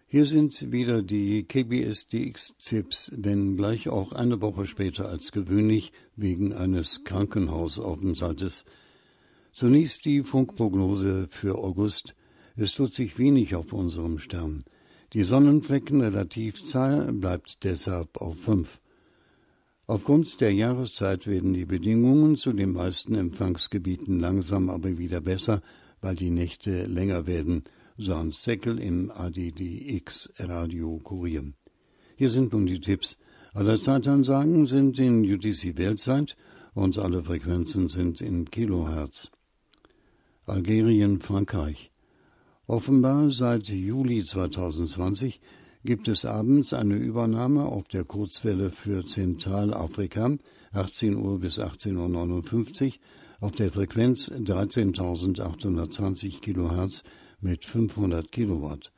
Hier 0.07 0.27
sind 0.27 0.71
wieder 0.71 1.03
die 1.03 1.45
KBS 1.45 2.09
DX-Tipps, 2.09 3.11
wenn 3.17 3.57
gleich 3.57 3.89
auch 3.89 4.13
eine 4.13 4.41
Woche 4.41 4.67
später 4.67 5.09
als 5.09 5.33
gewöhnlich 5.33 5.93
wegen 6.17 6.53
eines 6.53 7.03
Krankenhausaufenthaltes. 7.05 8.65
Zunächst 9.53 10.05
die 10.05 10.23
Funkprognose 10.23 11.27
für 11.31 11.59
August. 11.59 12.15
Es 12.57 12.75
tut 12.75 12.93
sich 12.93 13.19
wenig 13.19 13.57
auf 13.57 13.73
unserem 13.73 14.19
Stern. 14.19 14.65
Die 15.15 15.25
Sonnenfleckenrelativzahl 15.25 17.13
bleibt 17.13 17.65
deshalb 17.65 18.21
auf 18.21 18.39
fünf. 18.39 18.81
Aufgrund 19.87 20.41
der 20.41 20.51
Jahreszeit 20.51 21.27
werden 21.27 21.53
die 21.53 21.67
Bedingungen 21.67 22.37
zu 22.37 22.55
den 22.55 22.73
meisten 22.73 23.15
Empfangsgebieten 23.15 24.19
langsam 24.19 24.71
aber 24.71 24.97
wieder 24.97 25.21
besser, 25.21 25.61
weil 26.01 26.15
die 26.15 26.31
Nächte 26.31 26.87
länger 26.87 27.27
werden, 27.27 27.65
so 27.99 28.15
Hans 28.15 28.43
Zeckel 28.43 28.79
im 28.79 29.11
ADDX 29.11 30.31
Radio 30.39 30.99
Kurier. 31.01 31.53
Hier 32.17 32.31
sind 32.31 32.55
nun 32.55 32.65
die 32.65 32.81
Tipps. 32.81 33.19
Alle 33.53 33.79
Zeitansagen 33.79 34.67
sind 34.67 34.99
in 34.99 35.23
UTC 35.23 35.77
Weltzeit 35.77 36.35
und 36.73 36.99
alle 36.99 37.23
Frequenzen 37.23 37.89
sind 37.89 38.23
in 38.23 38.51
Kilohertz. 38.51 39.31
Algerien, 40.47 41.21
Frankreich. 41.21 41.91
Offenbar 42.67 43.31
seit 43.31 43.69
Juli 43.69 44.25
2020 44.25 45.43
gibt 45.85 46.09
es 46.09 46.25
abends 46.25 46.73
eine 46.73 46.97
Übernahme 46.97 47.67
auf 47.67 47.87
der 47.89 48.05
Kurzwelle 48.05 48.71
für 48.71 49.07
Zentralafrika 49.07 50.39
18 50.73 51.15
Uhr 51.15 51.39
bis 51.39 51.59
18.59 51.59 52.87
Uhr 52.87 52.93
auf 53.41 53.53
der 53.53 53.71
Frequenz 53.71 54.31
13.820 54.31 56.41
kHz 56.41 57.03
mit 57.43 57.67
500 57.67 58.33
Kilowatt. 58.33 58.93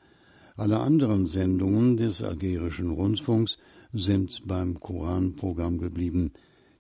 Alle 0.57 0.79
anderen 0.79 1.27
Sendungen 1.27 1.97
des 1.97 2.23
algerischen 2.23 2.93
Rundfunks 2.93 3.59
sind 3.93 4.43
beim 4.47 4.79
Koranprogramm 4.79 5.79
geblieben. 5.79 6.35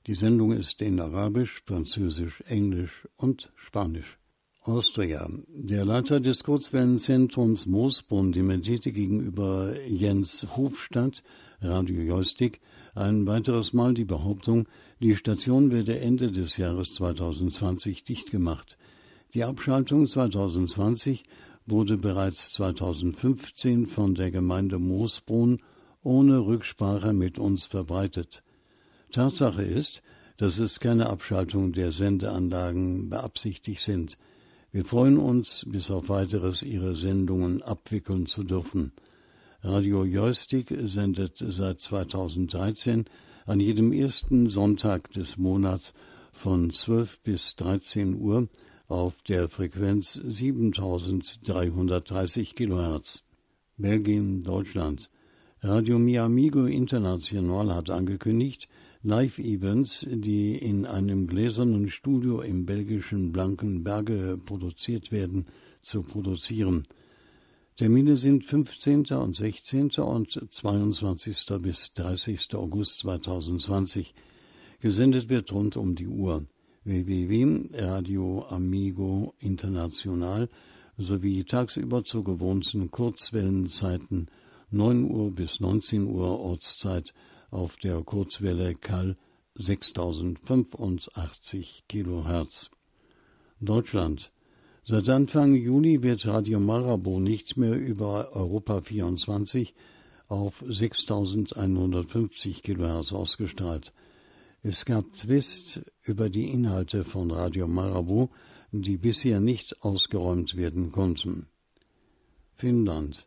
Die 0.07 0.15
Sendung 0.15 0.53
ist 0.53 0.81
in 0.83 1.01
Arabisch, 1.01 1.63
Französisch, 1.65 2.45
Englisch 2.47 3.09
und 3.17 3.53
Spanisch. 3.57 4.19
Austria. 4.69 5.29
Der 5.49 5.85
Leiter 5.85 6.21
des 6.21 6.43
Kurzwellenzentrums 6.43 7.67
Moosbrunn 7.67 8.33
dementierte 8.33 8.93
gegenüber 8.93 9.73
Jens 9.87 10.47
Hofstadt, 10.57 11.23
Radio 11.61 12.01
Joystick, 12.03 12.61
ein 12.95 13.27
weiteres 13.27 13.73
Mal 13.73 13.95
die 13.95 14.05
Behauptung, 14.05 14.67
die 15.01 15.15
Station 15.15 15.71
werde 15.71 16.01
Ende 16.01 16.33
des 16.33 16.57
Jahres 16.57 16.95
2020 16.95 18.05
dicht 18.05 18.31
gemacht. 18.31 18.77
Die 19.35 19.45
Abschaltung 19.45 20.07
2020 20.07 21.25
wurde 21.67 21.97
bereits 21.97 22.53
2015 22.55 23.87
von 23.87 24.15
der 24.15 24.31
Gemeinde 24.31 24.79
Moosbrunn 24.79 25.61
ohne 26.03 26.39
Rücksprache 26.39 27.13
mit 27.13 27.39
uns 27.39 27.67
verbreitet. 27.67 28.43
Tatsache 29.13 29.63
ist, 29.63 30.03
dass 30.37 30.59
es 30.59 30.81
keine 30.81 31.09
Abschaltung 31.09 31.73
der 31.73 31.93
Sendeanlagen 31.93 33.11
beabsichtigt 33.11 33.83
sind. 33.83 34.19
Wir 34.77 34.85
freuen 34.85 35.17
uns, 35.17 35.65
bis 35.67 35.91
auf 35.91 36.11
weiteres 36.11 36.63
Ihre 36.63 36.95
Sendungen 36.97 37.63
abwickeln 37.63 38.27
zu 38.27 38.45
dürfen. 38.45 38.93
Radio 39.63 40.05
Joystick 40.05 40.67
sendet 40.83 41.39
seit 41.39 41.81
2013 41.81 43.07
an 43.47 43.59
jedem 43.59 43.91
ersten 43.91 44.51
Sonntag 44.51 45.11
des 45.15 45.39
Monats 45.39 45.95
von 46.31 46.71
12 46.71 47.21
bis 47.21 47.57
13 47.57 48.21
Uhr 48.21 48.51
auf 48.87 49.23
der 49.23 49.49
Frequenz 49.49 50.13
7330 50.13 52.55
kHz. 52.55 53.25
Belgien, 53.79 54.45
Deutschland. 54.45 55.11
Radio 55.63 55.99
Mi 55.99 56.19
Amigo 56.19 56.67
International 56.67 57.75
hat 57.75 57.89
angekündigt, 57.89 58.69
Live-Events, 59.07 60.05
die 60.11 60.57
in 60.57 60.85
einem 60.85 61.29
gläsernen 61.29 61.91
Studio 61.91 62.41
im 62.41 62.67
belgischen 62.67 63.31
Blankenberge 63.31 64.37
produziert 64.45 65.13
werden, 65.13 65.47
zu 65.81 66.03
produzieren. 66.03 66.83
Termine 67.77 68.17
sind 68.17 68.45
15. 68.45 69.07
und 69.13 69.37
16. 69.37 69.91
und 70.01 70.45
22. 70.51 71.47
bis 71.61 71.93
30. 71.95 72.57
August 72.57 72.99
2020. 72.99 74.13
Gesendet 74.81 75.29
wird 75.29 75.53
rund 75.53 75.77
um 75.77 75.95
die 75.95 76.09
Uhr. 76.09 76.45
www.radio 76.83 78.45
Amigo 78.49 79.35
International 79.39 80.49
sowie 80.99 81.45
tagsüber 81.45 82.03
zu 82.03 82.25
gewohnten 82.25 82.91
Kurzwellenzeiten 82.91 84.27
9 84.73 85.09
Uhr 85.09 85.31
bis 85.31 85.61
19 85.61 86.09
Uhr 86.09 86.41
Ortszeit 86.41 87.15
auf 87.57 87.77
der 87.79 88.03
Kurzwelle 88.03 88.75
KAL 88.75 89.17
6085 89.55 91.85
kHz. 91.89 92.71
Deutschland. 93.61 94.31
Seit 94.85 95.09
Anfang 95.09 95.55
Juni 95.55 96.03
wird 96.03 96.27
Radio 96.27 96.61
Marabo 96.61 97.19
nicht 97.19 97.57
mehr 97.57 97.75
über 97.75 98.37
Europa 98.37 98.83
24 98.83 99.75
auf 100.29 100.63
6150 100.69 102.63
kHz 102.63 103.15
ausgestrahlt. 103.15 103.95
Es 104.63 104.85
gab 104.85 105.15
Twist 105.15 105.81
über 106.05 106.29
die 106.29 106.51
Inhalte 106.51 107.05
von 107.05 107.31
Radio 107.31 107.67
Marabo, 107.67 108.29
die 108.71 108.99
bisher 108.99 109.41
nicht 109.41 109.83
ausgeräumt 109.83 110.59
werden 110.59 110.93
konnten. 110.93 111.47
Finnland. 112.55 113.27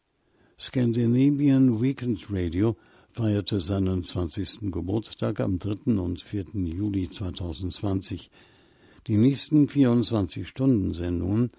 Scandinavian 0.59 1.82
Weekend 1.82 2.27
Radio 2.30 2.77
feierte 3.12 3.60
seinen 3.60 4.03
20. 4.03 4.72
Geburtstag 4.72 5.39
am 5.39 5.57
3. 5.60 5.99
und 5.99 6.22
4. 6.22 6.45
Juli 6.53 7.10
2020. 7.10 8.30
Die 9.07 9.18
nächsten 9.18 9.68
24-Stunden-Sendungen 9.68 11.49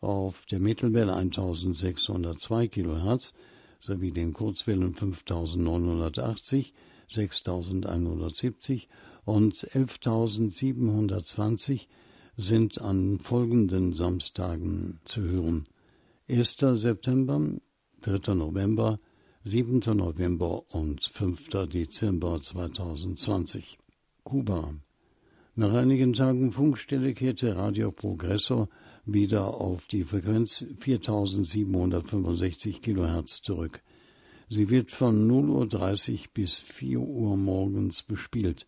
auf 0.00 0.44
der 0.50 0.60
Mittelwelle 0.60 1.14
1602 1.14 2.68
kHz 2.68 3.32
sowie 3.80 4.12
den 4.12 4.32
Kurzwellen 4.32 4.94
5980, 4.94 6.72
6170 7.12 8.88
und 9.24 9.66
11720 9.74 11.88
sind 12.36 12.80
an 12.80 13.18
folgenden 13.18 13.94
Samstagen 13.94 15.00
zu 15.04 15.22
hören. 15.22 15.64
1. 16.28 16.56
September, 16.76 17.40
3. 18.02 18.34
November, 18.34 19.00
7. 19.42 19.80
November 19.96 20.64
und 20.74 21.02
5. 21.02 21.48
Dezember 21.72 22.42
2020. 22.42 23.78
Kuba. 24.22 24.74
Nach 25.54 25.72
einigen 25.72 26.12
Tagen 26.12 26.52
Funkstelle 26.52 27.14
kehrte 27.14 27.56
Radio 27.56 27.90
Progresso 27.90 28.68
wieder 29.06 29.58
auf 29.58 29.86
die 29.86 30.04
Frequenz 30.04 30.66
4765 30.80 32.82
kHz 32.82 33.40
zurück. 33.40 33.80
Sie 34.50 34.68
wird 34.68 34.90
von 34.90 35.26
0.30 35.26 36.12
Uhr 36.12 36.18
bis 36.34 36.56
4 36.56 37.00
Uhr 37.00 37.38
morgens 37.38 38.02
bespielt. 38.02 38.66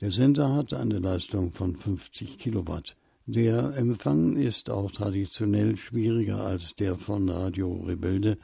Der 0.00 0.12
Sender 0.12 0.54
hat 0.54 0.72
eine 0.72 1.00
Leistung 1.00 1.50
von 1.50 1.74
50 1.74 2.38
Kilowatt. 2.38 2.94
Der 3.26 3.76
Empfang 3.76 4.36
ist 4.36 4.70
auch 4.70 4.92
traditionell 4.92 5.76
schwieriger 5.76 6.44
als 6.44 6.76
der 6.76 6.94
von 6.94 7.28
Radio 7.28 7.82
Rebelde, 7.84 8.38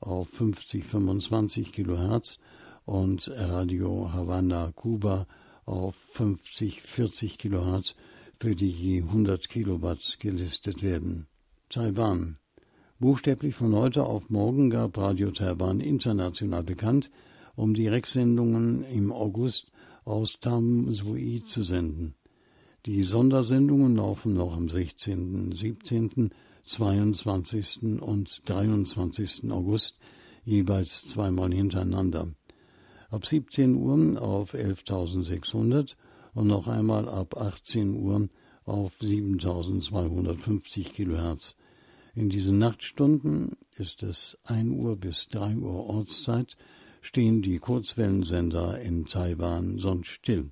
auf 0.00 0.28
50, 0.28 0.84
25 0.84 1.72
Kilohertz 1.72 2.38
und 2.84 3.30
Radio 3.34 4.12
Havanna 4.12 4.72
Kuba 4.74 5.26
auf 5.64 5.94
50, 6.12 6.82
40 6.82 7.38
Kilohertz, 7.38 7.94
für 8.40 8.54
die 8.54 8.70
je 8.70 9.02
100 9.02 9.48
Kilowatt 9.48 10.18
gelistet 10.20 10.82
werden. 10.82 11.26
Taiwan. 11.68 12.38
Buchstäblich 13.00 13.54
von 13.54 13.74
heute 13.74 14.04
auf 14.04 14.30
morgen 14.30 14.70
gab 14.70 14.96
Radio 14.96 15.30
Taiwan 15.30 15.80
international 15.80 16.62
bekannt, 16.62 17.10
um 17.56 17.74
Direktsendungen 17.74 18.84
im 18.84 19.12
August 19.12 19.70
aus 20.04 20.40
Tam 20.40 20.92
Sui 20.92 21.42
zu 21.44 21.62
senden. 21.62 22.14
Die 22.86 23.02
Sondersendungen 23.02 23.96
laufen 23.96 24.34
noch 24.34 24.56
am 24.56 24.68
16., 24.68 25.52
17., 25.54 26.30
22. 26.68 28.02
und 28.02 28.42
23. 28.44 29.50
August 29.50 29.98
jeweils 30.44 31.06
zweimal 31.06 31.50
hintereinander. 31.50 32.28
Ab 33.08 33.24
17 33.24 33.74
Uhr 33.74 34.20
auf 34.20 34.52
11.600 34.52 35.94
und 36.34 36.46
noch 36.46 36.68
einmal 36.68 37.08
ab 37.08 37.38
18 37.38 37.94
Uhr 37.94 38.28
auf 38.66 38.92
7250 39.00 40.92
Kilohertz. 40.92 41.56
In 42.14 42.28
diesen 42.28 42.58
Nachtstunden 42.58 43.56
ist 43.72 44.02
es 44.02 44.36
1 44.44 44.70
Uhr 44.70 44.96
bis 44.96 45.28
3 45.28 45.56
Uhr 45.56 45.86
Ortszeit, 45.86 46.58
stehen 47.00 47.40
die 47.40 47.60
Kurzwellensender 47.60 48.78
in 48.78 49.06
Taiwan 49.06 49.78
sonst 49.78 50.08
still. 50.08 50.50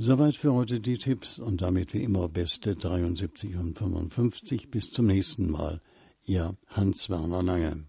Soweit 0.00 0.36
für 0.36 0.54
heute 0.54 0.78
die 0.78 0.96
Tipps 0.96 1.40
und 1.40 1.60
damit 1.60 1.92
wie 1.92 2.04
immer 2.04 2.28
beste 2.28 2.76
73 2.76 3.56
und 3.56 3.76
55. 3.76 4.70
Bis 4.70 4.92
zum 4.92 5.06
nächsten 5.06 5.50
Mal. 5.50 5.80
Ihr 6.24 6.56
Hans-Werner 6.68 7.42
Lange. 7.42 7.88